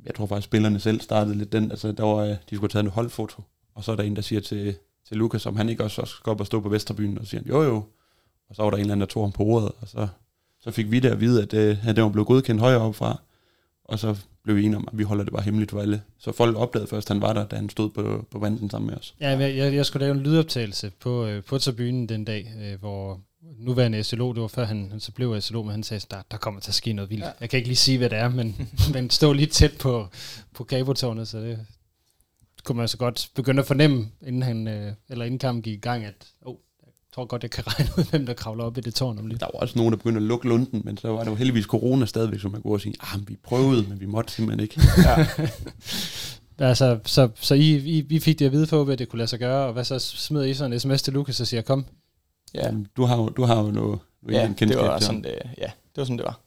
[0.05, 1.71] Jeg tror faktisk, spillerne selv startede lidt den.
[1.71, 3.41] Altså, der var, de skulle tage en holdfoto,
[3.75, 4.75] og så er der en, der siger til,
[5.07, 7.43] til Lukas, om han ikke også, også skal op og stå på Vesterbyen, og siger
[7.47, 7.83] jo jo.
[8.49, 10.07] Og så var der en eller anden, der tog ham på ordet, og så
[10.59, 12.95] så fik vi det at vide, at, øh, at det var blevet godkendt højere op
[12.95, 13.21] fra,
[13.87, 16.01] og så blev vi enige om, at vi holder det bare hemmeligt for alle.
[16.17, 18.89] Så folk opdagede først, at han var der, da han stod på, på vanden sammen
[18.89, 19.15] med os.
[19.21, 22.79] Ja, jeg, jeg, jeg skulle lave en lydoptagelse på, øh, på tribunen den dag, øh,
[22.79, 23.21] hvor
[23.59, 26.37] nuværende SLO, det var før han, han så blev SLO, men han sagde, der, der
[26.37, 27.23] kommer til at ske noget vildt.
[27.23, 27.31] Ja.
[27.39, 30.07] Jeg kan ikke lige sige, hvad det er, men, men stå lige tæt på,
[30.53, 31.59] på kabotårnet, så det
[32.63, 35.81] kunne man så godt begynde at fornemme, inden, han, øh, eller inden kampen gik i
[35.81, 36.55] gang, at oh,
[37.17, 39.39] tror godt, jeg kan regne ud, hvem der kravler op i det tårn om lidt.
[39.39, 41.65] Der var også nogen, der begyndte at lukke lunden, men så var det jo heldigvis
[41.65, 44.81] corona stadigvæk, så man kunne sige, ah, vi prøvede, men vi måtte simpelthen ikke.
[46.59, 46.67] Ja.
[46.67, 49.27] altså, så, så I, I, I fik det at vide for, at det kunne lade
[49.27, 51.85] sig gøre, og hvad så smider I sådan en sms til Lukas og siger, kom,
[52.53, 52.71] Ja.
[52.97, 55.97] Du har jo, du har jo noget, noget ja, det var sådan det, ja, det
[55.97, 56.39] var sådan det var.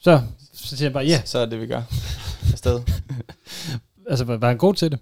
[0.00, 0.20] Så,
[0.52, 1.10] så siger jeg bare, ja.
[1.10, 1.26] Yeah.
[1.26, 1.82] Så er det, vi gør.
[2.52, 2.80] Afsted.
[4.10, 4.98] altså, var, var han god til det?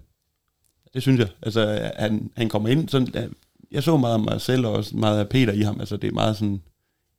[0.93, 1.27] Det synes jeg.
[1.41, 3.35] Altså, han, han kommer ind sådan,
[3.71, 5.79] jeg så meget af mig selv og også meget af Peter i ham.
[5.79, 6.61] Altså, det er meget sådan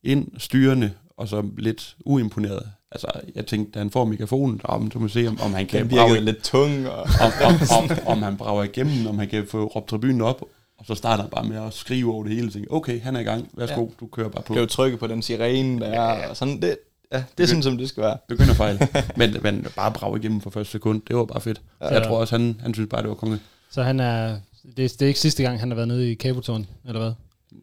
[0.03, 2.63] ind, styrende, og så lidt uimponeret.
[2.91, 5.89] Altså, jeg tænkte, da han får mikrofonen, om, så må se, om, om han kan
[5.89, 6.19] brage...
[6.19, 6.89] lidt tung.
[6.89, 10.41] Og om, om, om, om, han brager igennem, om han kan få råbt tribunen op,
[10.77, 13.15] og så starter han bare med at skrive over det hele, og tænker, okay, han
[13.15, 13.89] er i gang, værsgo, ja.
[13.99, 14.53] du kører bare på.
[14.53, 16.77] Kan jo trykke på den sirene, der er, og sådan, det,
[17.11, 18.17] ja, det er sådan, som det skal være.
[18.27, 18.87] Begynder fejl.
[19.17, 21.61] men, men bare brage igennem for første sekund, det var bare fedt.
[21.81, 21.87] Ja.
[21.87, 23.39] Jeg tror også, han, han synes bare, det var konge.
[23.71, 26.13] Så han er, det, er, det er ikke sidste gang, han har været nede i
[26.13, 27.13] kabeltårn, eller hvad?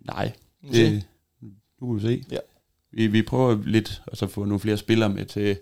[0.05, 0.33] Nej,
[0.73, 1.07] det,
[1.81, 2.25] nu kan vi se.
[2.31, 2.39] Ja.
[2.93, 5.59] Vi, vi prøver lidt at så få nogle flere spillere med til,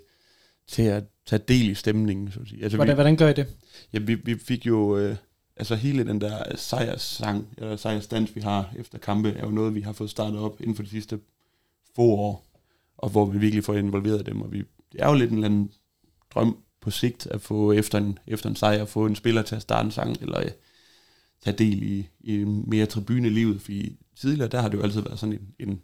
[0.68, 2.32] til at tage del i stemningen.
[2.32, 2.62] Så at sige.
[2.62, 3.46] Altså, hvordan, vi, hvordan gør I det?
[3.92, 4.98] Ja, vi, vi fik jo...
[4.98, 5.16] Øh,
[5.56, 9.80] altså hele den der sejrssang, eller sejrsdans, vi har efter kampe, er jo noget, vi
[9.80, 11.20] har fået startet op inden for de sidste
[11.96, 12.46] få år,
[12.96, 14.58] og hvor vi virkelig får involveret dem, og vi,
[14.92, 15.70] det er jo lidt en eller anden
[16.34, 19.56] drøm på sigt at få efter en, efter en sejr, at få en spiller til
[19.56, 20.50] at starte en sang, eller uh,
[21.44, 25.32] tage del i, i mere tribunelivet, fordi tidligere, der har det jo altid været sådan
[25.32, 25.80] en, en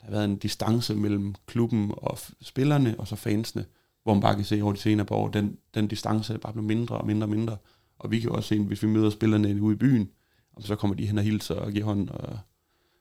[0.00, 3.64] der har været en distance mellem klubben og spillerne, og så fansene,
[4.02, 6.52] hvor man bare kan se over de senere par år, den, den distance er bare
[6.52, 7.56] blevet mindre og mindre og mindre.
[7.98, 10.10] Og vi kan også se, hvis vi møder spillerne ude i byen,
[10.52, 12.38] og så kommer de hen og hilser og giver hånd og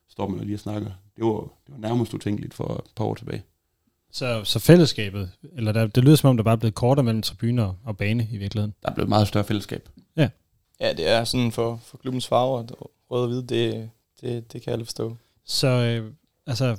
[0.09, 0.91] står med, når de snakker.
[1.15, 3.43] Det var, det var nærmest utænkeligt for et par år tilbage.
[4.11, 7.21] Så, så fællesskabet, eller der, det lyder som om, der bare er blevet kortere mellem
[7.21, 8.73] tribuner og bane i virkeligheden.
[8.83, 9.89] Der er blevet meget større fællesskab.
[10.81, 10.93] Ja.
[10.93, 12.65] Det er sådan for, for klubbens farver,
[13.11, 13.89] rød og hvid, det,
[14.21, 15.17] det, det kan alle forstå.
[15.45, 16.11] Så øh,
[16.47, 16.77] altså,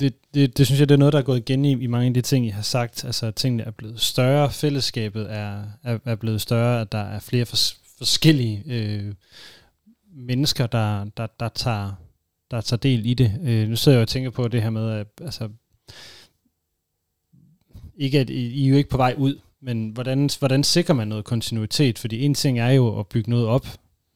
[0.00, 2.06] det, det, det synes jeg, det er noget, der er gået igen i, i mange
[2.06, 3.04] af de ting, I har sagt.
[3.04, 7.46] Altså, tingene er blevet større, fællesskabet er, er, er blevet større, at der er flere
[7.46, 9.14] fors, forskellige øh,
[10.12, 11.92] mennesker, der, der, der, tager,
[12.50, 13.40] der tager del i det.
[13.42, 15.48] Øh, nu sidder jeg og tænker på det her med, at altså,
[17.96, 21.08] ikke at I, I er jo ikke på vej ud, men hvordan, hvordan sikrer man
[21.08, 21.98] noget kontinuitet?
[21.98, 23.66] Fordi en ting er jo at bygge noget op,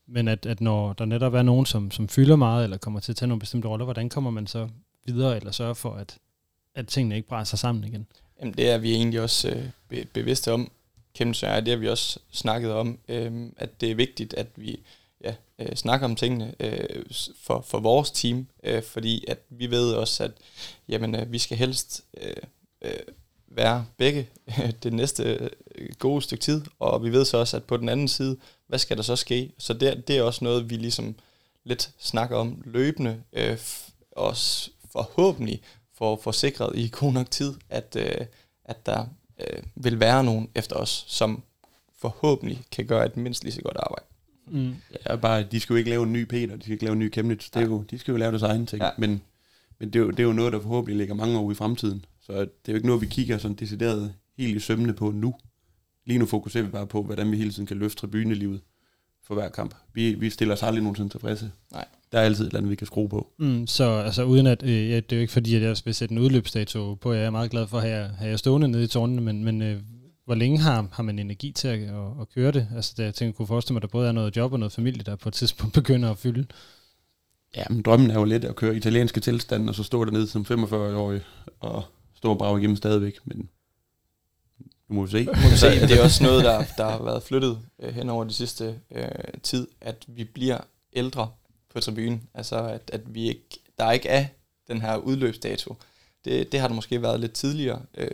[0.06, 3.12] men at, at når der netop er nogen, som, som fylder meget, eller kommer til
[3.12, 4.68] at tage nogle bestemte roller, hvordan kommer man så
[5.06, 6.18] videre, eller sørge for, at,
[6.74, 8.06] at tingene ikke brænder sig sammen igen?
[8.40, 10.70] Jamen, det er vi egentlig også øh, be- bevidste om.
[11.14, 14.80] Kæmpe er, det har vi også snakket om, øh, at det er vigtigt, at vi
[15.24, 17.04] ja, øh, snakker om tingene øh,
[17.42, 20.30] for, for vores team, øh, fordi at vi ved også, at
[20.88, 22.36] jamen, øh, vi skal helst øh,
[22.82, 22.90] øh,
[23.54, 24.28] være begge
[24.82, 25.50] det næste øh,
[25.98, 28.36] gode stykke tid, og vi ved så også, at på den anden side,
[28.66, 29.52] hvad skal der så ske?
[29.58, 31.14] Så det, det er også noget, vi ligesom
[31.64, 33.58] lidt snakker om løbende, øh,
[34.12, 35.62] også forhåbentlig
[35.98, 38.26] får forsikret i god nok tid, at, øh,
[38.64, 39.06] at der
[39.40, 41.42] øh, vil være nogen efter os, som
[41.98, 44.04] forhåbentlig kan gøre et mindst lige så godt arbejde.
[44.46, 44.74] Mm.
[45.06, 46.98] Ja, bare, de skal jo ikke lave en ny Peter, de skal ikke lave en
[46.98, 48.90] ny Chemnitz, det er jo, de skal jo lave deres egen ting, ja.
[48.98, 49.22] men,
[49.78, 52.04] men det, er jo, det er jo noget, der forhåbentlig ligger mange år i fremtiden,
[52.26, 55.34] så det er jo ikke noget, vi kigger sådan decideret helt i sømne på nu.
[56.06, 58.60] Lige nu fokuserer vi bare på, hvordan vi hele tiden kan løfte tribunelivet
[59.22, 59.74] for hver kamp.
[59.94, 61.50] Vi, vi stiller os aldrig nogensinde tilfredse.
[61.72, 63.32] Nej der er altid et eller andet, vi kan skrue på.
[63.38, 65.94] Mm, så altså uden at, øh, ja, det er jo ikke fordi, at jeg vil
[65.94, 68.84] sætte en udløbsdato på, jeg er meget glad for at have, have jer stående nede
[68.84, 69.80] i tårnene, men, men øh,
[70.24, 72.68] hvor længe har, har man energi til at, at, at køre det?
[72.76, 74.72] Altså, der, jeg tænker, kunne forestille mig, at der både er noget job og noget
[74.72, 76.46] familie, der på et tidspunkt begynder at fylde.
[77.56, 80.46] Ja, men drømmen er jo lidt at køre italienske tilstande, og så stå dernede som
[80.50, 81.20] 45-årig,
[81.60, 81.84] og
[82.24, 83.48] stå og brage igennem stadigvæk, men
[84.88, 85.24] nu må vi se.
[85.24, 85.80] Må vi se.
[85.88, 89.08] Det er også noget, der, der har været flyttet øh, hen over de sidste øh,
[89.42, 90.58] tid, at vi bliver
[90.92, 91.30] ældre
[91.74, 92.28] på tribunen.
[92.34, 94.26] Altså, at, at vi ikke, der ikke er
[94.68, 95.76] den her udløbsdato.
[96.24, 98.10] Det, det har der måske været lidt tidligere, øh,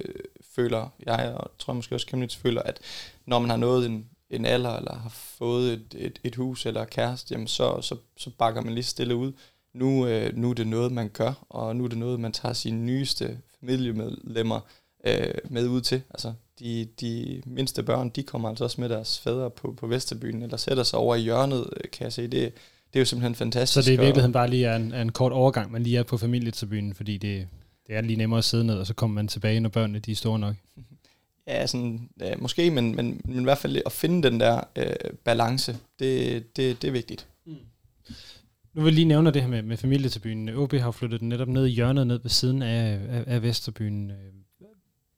[0.54, 2.78] føler jeg, og tror jeg måske også Chemnitz føler, at
[3.26, 6.84] når man har nået en, en alder, eller har fået et, et, et hus eller
[6.84, 9.32] kæreste, jamen så, så, så bakker man lige stille ud.
[9.74, 12.52] Nu, øh, nu er det noget, man gør, og nu er det noget, man tager
[12.52, 14.60] sine nyeste familiemedlemmer
[15.06, 16.02] øh, med ud til.
[16.10, 20.42] Altså, de, de mindste børn, de kommer altså også med deres fædre på, på Vesterbyen,
[20.42, 22.22] eller sætter sig over i hjørnet, øh, kan jeg se.
[22.22, 23.74] Det, det er jo simpelthen fantastisk.
[23.74, 26.02] Så det er i virkeligheden bare lige er en, en kort overgang, man lige er
[26.02, 27.48] på familietribunen, fordi det,
[27.86, 30.12] det er lige nemmere at sidde ned, og så kommer man tilbage, når børnene de
[30.12, 30.54] er store nok.
[31.46, 34.94] Ja, sådan, ja, måske, men, men, men i hvert fald at finde den der øh,
[35.24, 37.26] balance, det, det, det er vigtigt.
[37.44, 37.56] Mm.
[38.74, 40.48] Nu vil jeg lige nævne det her med, med familietribunen.
[40.48, 44.10] OB har flyttet den netop ned i hjørnet, ned ved siden af, af, af Vesterbyen.
[44.10, 44.16] Øh,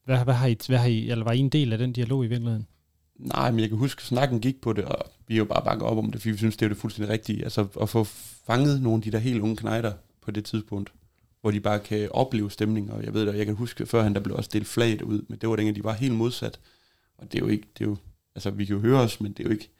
[0.04, 2.24] hvad, hvad, har I, hvad har I, eller var I en del af den dialog
[2.24, 2.66] i virkeligheden?
[3.16, 5.64] Nej, men jeg kan huske, at snakken gik på det, og vi er jo bare
[5.64, 7.44] banket op om det, fordi vi synes, det er det fuldstændig rigtige.
[7.44, 8.04] Altså at få
[8.46, 9.92] fanget nogle af de der helt unge knejder
[10.22, 10.92] på det tidspunkt,
[11.40, 14.14] hvor de bare kan opleve stemning, og jeg ved det, jeg kan huske, før han
[14.14, 16.60] der blev også delt flaget ud, men det var dengang, de var helt modsat.
[17.18, 17.96] Og det er jo ikke, det er jo,
[18.34, 19.70] altså vi kan jo høre os, men det er jo ikke,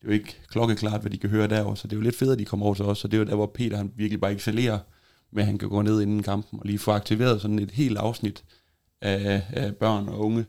[0.00, 2.16] det er jo ikke klokkeklart, hvad de kan høre derovre, så det er jo lidt
[2.16, 3.92] fedt, at de kommer over til os, og det er jo der, hvor Peter han
[3.96, 4.78] virkelig bare excellerer,
[5.32, 7.98] med at han kan gå ned inden kampen, og lige få aktiveret sådan et helt
[7.98, 8.44] afsnit
[9.00, 10.46] af, af børn og unge,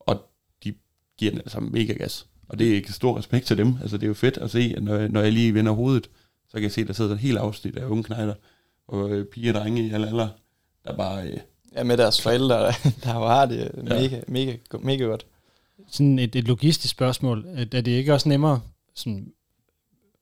[0.00, 0.20] og
[0.64, 0.74] de
[1.18, 2.26] giver den altså mega gas.
[2.48, 4.74] Og det er ikke stor respekt til dem, altså det er jo fedt at se,
[4.76, 6.10] at når, når jeg lige vender hovedet,
[6.48, 8.34] så kan jeg se, at der sidder sådan et helt afsnit af unge knejder,
[8.88, 10.28] og øh, piger og drenge i alle alder,
[10.84, 11.28] der bare...
[11.28, 11.38] Øh,
[11.74, 12.72] ja, med deres forældre, der,
[13.02, 14.20] der har det mega, ja.
[14.28, 15.26] mega, mega godt.
[15.90, 17.44] Sådan et, et logistisk spørgsmål.
[17.56, 18.60] Er det ikke også nemmere
[18.96, 19.32] sådan,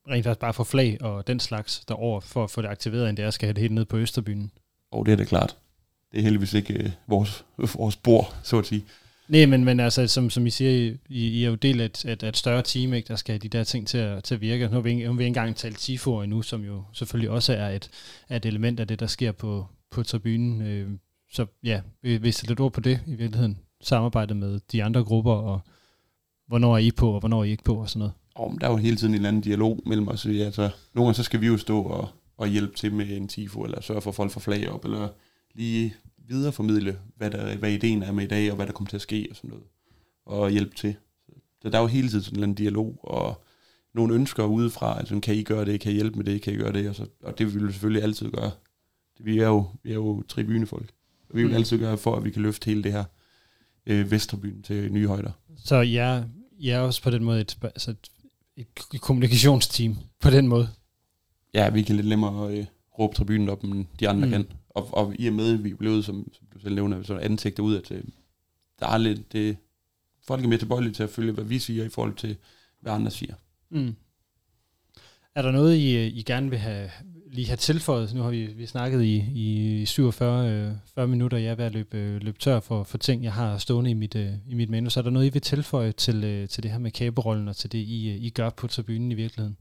[0.09, 3.17] rent faktisk bare få flag og den slags derover for at få det aktiveret, end
[3.17, 4.51] det er at skal have det helt ned på Østerbyen?
[4.91, 5.57] Og det er det klart.
[6.11, 7.45] Det er heldigvis ikke øh, vores,
[7.77, 8.85] vores bord, så at sige.
[9.27, 12.05] Nej, men, men altså, som, som I siger, I, I er jo del af et,
[12.05, 14.41] et, et større team, ikke, der skal have de der ting til at, til at
[14.41, 14.67] virke.
[14.67, 17.53] Nu har vi, nu har vi ikke engang talt TIFO endnu, som jo selvfølgelig også
[17.53, 17.89] er et,
[18.31, 20.61] et element af det, der sker på, på tribunen.
[20.61, 20.89] Øh,
[21.31, 23.59] så ja, vi, vi sætter lidt ord på det i virkeligheden.
[23.81, 25.61] Samarbejdet med de andre grupper, og
[26.47, 28.13] hvornår er I på, og hvornår er I ikke på, og sådan noget.
[28.35, 30.25] Og der er jo hele tiden en eller anden dialog mellem os.
[30.25, 33.63] Altså, nogle gange så skal vi jo stå og, og hjælpe til med en TIFO,
[33.63, 35.07] eller sørge for, at folk får flag op, eller
[35.55, 35.95] lige
[36.27, 39.01] videreformidle, hvad, der, hvad ideen er med i dag, og hvad der kommer til at
[39.01, 39.63] ske, og sådan noget.
[40.25, 40.95] Og hjælpe til.
[41.61, 43.45] Så der er jo hele tiden sådan en dialog, og
[43.93, 46.57] nogle ønsker udefra, altså kan I gøre det, kan I hjælpe med det, kan I
[46.57, 48.51] gøre det, og, så, og det vil vi selvfølgelig altid gøre.
[49.19, 50.91] Vi er jo, vi er jo tribunefolk,
[51.29, 51.57] og vi vil mm.
[51.57, 53.03] altid gøre for, at vi kan løfte hele det her
[53.85, 55.31] øh, Vesterbyen til nye højder.
[55.57, 56.23] Så ja,
[56.57, 58.09] I er også på den måde et, altså et,
[58.57, 60.69] et kommunikationsteam, på den måde?
[61.53, 62.65] Ja, vi kan lidt nemmere øh,
[62.99, 64.31] råbe tribunen op, end de andre mm.
[64.31, 64.47] kan.
[64.69, 67.23] Og, og i og med, at vi er blevet, som, som du selv nævner, sådan
[67.23, 68.03] ansigter ud af til,
[68.79, 69.57] der er lidt, det,
[70.27, 72.37] folk er mere tilbøjelige til at følge, hvad vi siger i forhold til,
[72.81, 73.33] hvad andre siger.
[73.69, 73.95] Mm.
[75.35, 76.89] Er der noget, I, I gerne vil have,
[77.35, 78.13] lige have tilføjet?
[78.13, 81.73] Nu har vi, vi snakket i, i 47 øh, 40 minutter, jeg er ved at
[81.73, 84.69] løbe, øh, løbe tør for, for ting, jeg har stående i mit, øh, i mit
[84.69, 84.97] manus.
[84.97, 87.71] Er der noget, I vil tilføje til, øh, til det her med kaberollen og til
[87.71, 89.57] det, I, øh, I gør på tribunen i virkeligheden?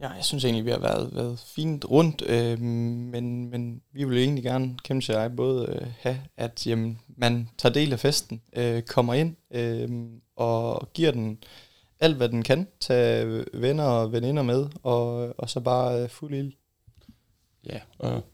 [0.00, 4.18] Ja, jeg synes egentlig, vi har været, været fint rundt, øh, men, men vi vil
[4.18, 8.42] egentlig gerne, kæmpe til jeg, både øh, have, at jamen, man tager del af festen,
[8.56, 9.88] øh, kommer ind øh,
[10.36, 11.38] og giver den
[12.02, 16.34] alt, hvad den kan, tage venner og veninder med, og, og så bare øh, fuld
[16.34, 16.52] ild.
[17.66, 18.24] Ja, og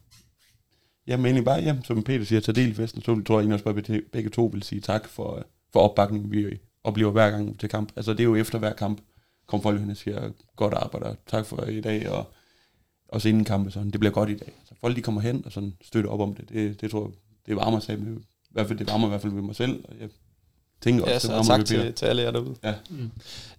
[1.07, 3.65] jeg mener bare, ja, som Peter siger, tage del i festen, så tror jeg også
[3.65, 7.93] bare, begge to vil sige tak for, for opbakningen, vi oplever hver gang til kamp.
[7.97, 9.01] Altså det er jo efter hver kamp,
[9.47, 12.33] kommer folk hen og siger, godt arbejde, tak for i dag, og
[13.09, 14.53] også inden kampe, sådan, det bliver godt i dag.
[14.65, 17.13] Så folk de kommer hen og sådan støtter op om det, det, det tror jeg,
[17.47, 19.85] det varmer sig med, i hvert fald, det varmer i hvert fald med mig selv,
[19.89, 20.09] og jeg
[20.81, 22.55] tænker ja, også, det varmer tak til, til alle jer derude.
[22.65, 22.75] Ja.
[22.91, 23.11] Mm.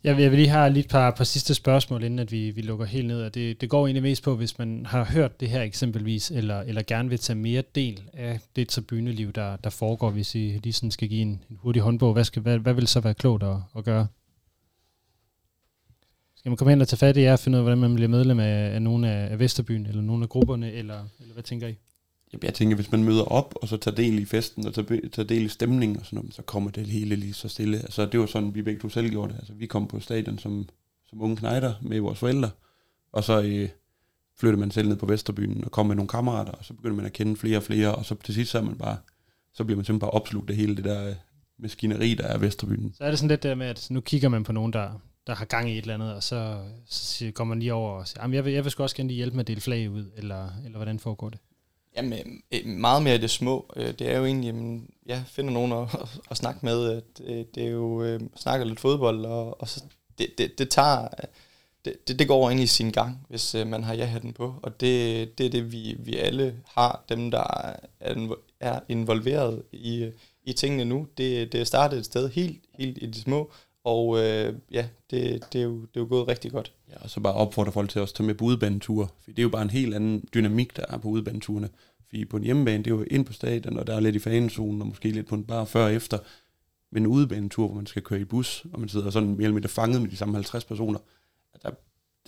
[0.03, 2.51] Jeg, vil, jeg vil lige have lige et par, par sidste spørgsmål, inden at vi,
[2.51, 5.39] vi lukker helt ned, og det, det går egentlig mest på, hvis man har hørt
[5.39, 9.69] det her eksempelvis, eller, eller gerne vil tage mere del af det tribuneliv, der, der
[9.69, 12.73] foregår, hvis I lige sådan skal give en, en hurtig håndbog, hvad, skal, hvad, hvad
[12.73, 14.07] vil så være klogt at, at gøre?
[16.35, 17.95] Skal man komme hen og tage fat i jer og finde ud af, hvordan man
[17.95, 21.43] bliver medlem af, af nogle af, af Vesterbyen, eller nogle af grupperne, eller, eller hvad
[21.43, 21.75] tænker I?
[22.43, 25.27] Jeg tænker, hvis man møder op, og så tager del i festen, og tager, tager
[25.27, 27.77] del i stemningen, og sådan noget, så kommer det hele lige så stille.
[27.77, 29.39] Altså, det var sådan, vi begge to selv gjorde det.
[29.39, 30.69] Altså, vi kom på stadion som,
[31.09, 32.49] som unge knejder med vores forældre,
[33.11, 33.69] og så øh,
[34.39, 37.05] flyttede man selv ned på Vesterbyen og kom med nogle kammerater, og så begyndte man
[37.05, 38.97] at kende flere og flere, og så til sidst så er man bare,
[39.53, 41.15] så bliver man simpelthen bare opslugt af hele det der øh,
[41.59, 42.93] maskineri, der er Vesterbyen.
[42.97, 45.35] Så er det sådan lidt der med, at nu kigger man på nogen, der, der
[45.35, 48.29] har gang i et eller andet, og så, så går man lige over og siger,
[48.29, 50.49] jeg vil, jeg vil sgu også gerne lige hjælpe med at dele flag ud, eller,
[50.65, 51.39] eller hvordan foregår det?
[51.95, 53.73] Jamen, øh, meget mere i det små.
[53.75, 55.99] Øh, det er jo egentlig, jamen, ja, finder nogen at,
[56.31, 56.95] at snakke med.
[56.95, 59.83] Det, øh, det er jo, øh, snakker lidt fodbold, og, og så,
[60.17, 61.07] det, det, det tager,
[61.85, 64.53] det, det, det går egentlig sin gang, hvis man har ja-hatten på.
[64.63, 67.75] Og det, det er det, vi, vi alle har, dem der
[68.59, 70.11] er involveret i,
[70.43, 71.07] i tingene nu.
[71.17, 73.51] Det, det er startet et sted helt, helt i det små,
[73.89, 76.73] og øh, ja, det, det, er jo, det er jo gået rigtig godt.
[76.89, 79.43] Ja, og så bare opfordre folk til at tage med på udebaneture, for det er
[79.43, 81.69] jo bare en helt anden dynamik, der er på udebaneturene.
[82.07, 84.19] Fordi på en hjemmebane, det er jo ind på stadion, og der er lidt i
[84.19, 86.17] fanezonen, og måske lidt på en bar før og efter.
[86.91, 89.53] Men en udebanetur, hvor man skal køre i bus, og man sidder sådan mere eller
[89.53, 90.99] mindre fanget med de samme 50 personer,
[91.63, 91.69] der,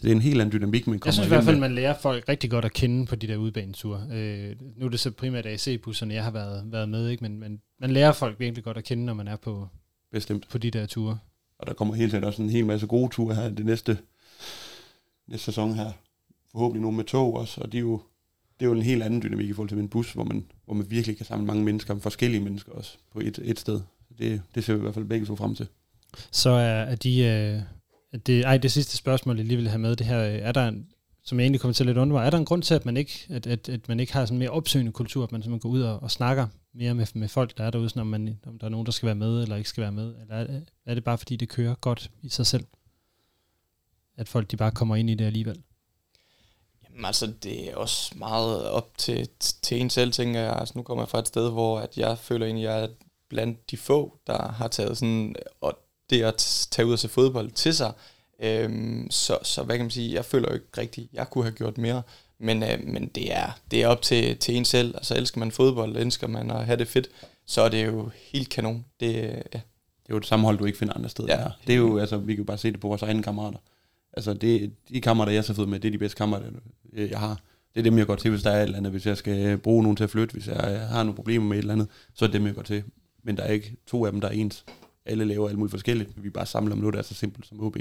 [0.01, 1.62] det er en helt anden dynamik, man kommer Jeg synes i hvert fald, med.
[1.62, 4.07] man lærer folk rigtig godt at kende på de der udbaneture.
[4.12, 7.24] Øh, nu er det så primært AC-busserne, jeg har været, været med, ikke?
[7.24, 9.68] Men, men man lærer folk virkelig godt at kende, når man er på,
[10.12, 10.47] Bestemt.
[10.49, 11.18] på de der ture.
[11.62, 13.97] Og der kommer helt sikkert også en hel masse gode ture her det næste,
[15.28, 15.91] næste sæson her.
[16.51, 18.01] Forhåbentlig nogle med tog også, og det er jo,
[18.59, 20.74] det er jo en helt anden dynamik i forhold til en bus, hvor man, hvor
[20.74, 23.82] man virkelig kan samle mange mennesker, forskellige mennesker også, på et, et sted.
[24.18, 25.68] Det, det ser vi i hvert fald begge to frem til.
[26.32, 27.24] Så er, er de...
[27.24, 27.62] Øh,
[28.26, 30.68] det, ej, det sidste spørgsmål, jeg lige vil have med, det her, øh, er der
[30.68, 30.88] en,
[31.24, 33.26] som jeg egentlig kommer til lidt undre, er der en grund til, at man ikke,
[33.30, 35.70] at, at, at man ikke har sådan en mere opsøgende kultur, at man man går
[35.70, 38.60] ud og, og snakker mere med, med folk, der er derude, sådan om, man, om
[38.60, 40.70] der er nogen, der skal være med, eller ikke skal være med, eller er, det-
[40.86, 42.66] er det bare fordi, det kører godt i sig selv?
[44.18, 45.64] At folk de bare kommer ind i det alligevel?
[46.84, 49.30] Jamen altså, det er også meget op til,
[49.62, 50.56] til en selv, tænker jeg.
[50.56, 52.88] Altså, nu kommer jeg fra et sted, hvor at jeg føler egentlig, at jeg er
[53.30, 57.52] blandt de få, der har taget sådan, og det at tage ud og se fodbold
[57.52, 57.94] til sig.
[58.40, 61.56] Øhm, så, så hvad kan man sige, jeg føler jo ikke rigtigt, jeg kunne have
[61.56, 62.02] gjort mere.
[62.42, 64.96] Men, øh, men det, er, det er op til, til en selv.
[64.96, 67.10] Altså elsker man fodbold, elsker man at have det fedt,
[67.46, 68.86] så er det jo helt kanon.
[69.00, 69.60] Det, øh, ja.
[70.04, 71.36] Det er jo et sammenhold, du ikke finder andre steder.
[71.36, 71.42] Ja.
[71.42, 71.48] Ja.
[71.68, 73.60] Det er jo, altså, vi kan jo bare se det på vores egne kammerater.
[74.14, 76.50] Altså, det, de kammerater, jeg så fået med, det er de bedste kammerater,
[76.94, 77.42] øh, jeg har.
[77.74, 78.92] Det er dem, jeg går til, hvis der er et eller andet.
[78.92, 81.62] Hvis jeg skal bruge nogen til at flytte, hvis jeg har nogle problemer med et
[81.62, 82.84] eller andet, så er det dem, jeg går til.
[83.24, 84.66] Men der er ikke to af dem, der er ens.
[85.06, 86.24] Alle laver alt muligt forskelligt.
[86.24, 87.78] Vi bare samler om noget, der er så simpelt som OB.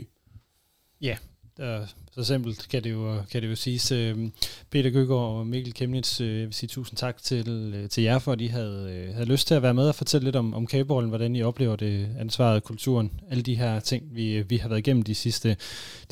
[1.61, 3.93] Der, så simpelt kan det jo, kan det jo siges.
[3.93, 4.33] Øhm,
[4.71, 8.19] Peter Gøgaard og Mikkel Kemnitz, øh, jeg vil sige tusind tak til, øh, til jer,
[8.19, 10.55] for at I havde, øh, havde lyst til at være med og fortælle lidt om,
[10.55, 14.69] om kaberollen, hvordan I oplever det, ansvaret, kulturen, alle de her ting, vi, vi har
[14.69, 15.57] været igennem de sidste,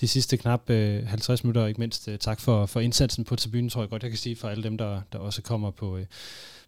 [0.00, 3.36] de sidste knap øh, 50 minutter, og ikke mindst øh, tak for, for indsatsen på
[3.36, 5.96] tribunen, tror jeg godt, jeg kan sige, for alle dem, der, der også kommer på,
[5.96, 6.06] øh,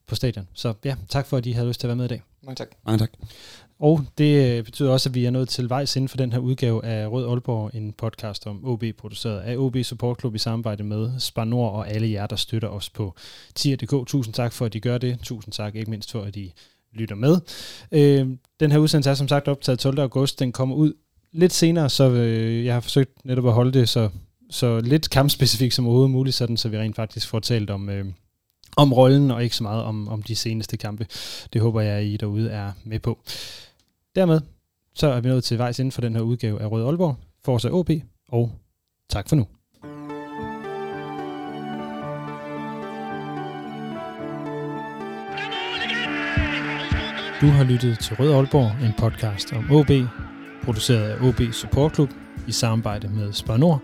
[0.07, 0.49] på stadion.
[0.55, 2.23] Så ja, tak for, at I havde lyst til at være med i dag.
[2.43, 2.69] Mange tak.
[2.87, 3.11] Mange tak.
[3.81, 6.39] Og det øh, betyder også, at vi er nået til vejs inden for den her
[6.39, 10.85] udgave af Rød Aalborg, en podcast om OB, produceret af OB Support Club i samarbejde
[10.85, 13.15] med Spar Nord og alle jer, der støtter os på
[13.55, 14.07] tier.dk.
[14.07, 15.19] Tusind tak for, at I gør det.
[15.23, 16.53] Tusind tak ikke mindst for, at I
[16.93, 17.41] lytter med.
[17.93, 18.29] Øh,
[18.61, 19.99] den her udsendelse er som sagt optaget 12.
[19.99, 20.41] august.
[20.41, 20.93] Den kommer ud
[21.33, 24.09] lidt senere, så øh, jeg har forsøgt netop at holde det så,
[24.51, 27.89] så lidt kampspecifikt som overhovedet muligt, sådan, så vi rent faktisk får talt om...
[27.89, 28.05] Øh,
[28.77, 31.07] om rollen, og ikke så meget om, om de seneste kampe.
[31.53, 33.19] Det håber jeg, at I derude er med på.
[34.15, 34.41] Dermed
[34.95, 37.69] så er vi nået til vejs inden for den her udgave af Rød Aalborg, Forza
[37.69, 37.91] OB,
[38.29, 38.53] og
[39.09, 39.47] tak for nu.
[47.41, 49.91] Du har lyttet til Rød Aalborg, en podcast om OB,
[50.65, 52.11] produceret af OB Support Club
[52.49, 53.83] i samarbejde med Spar Nord.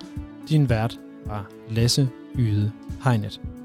[0.49, 2.09] Din vært var Lasse
[2.39, 2.73] Yde
[3.05, 3.56] Hegnet.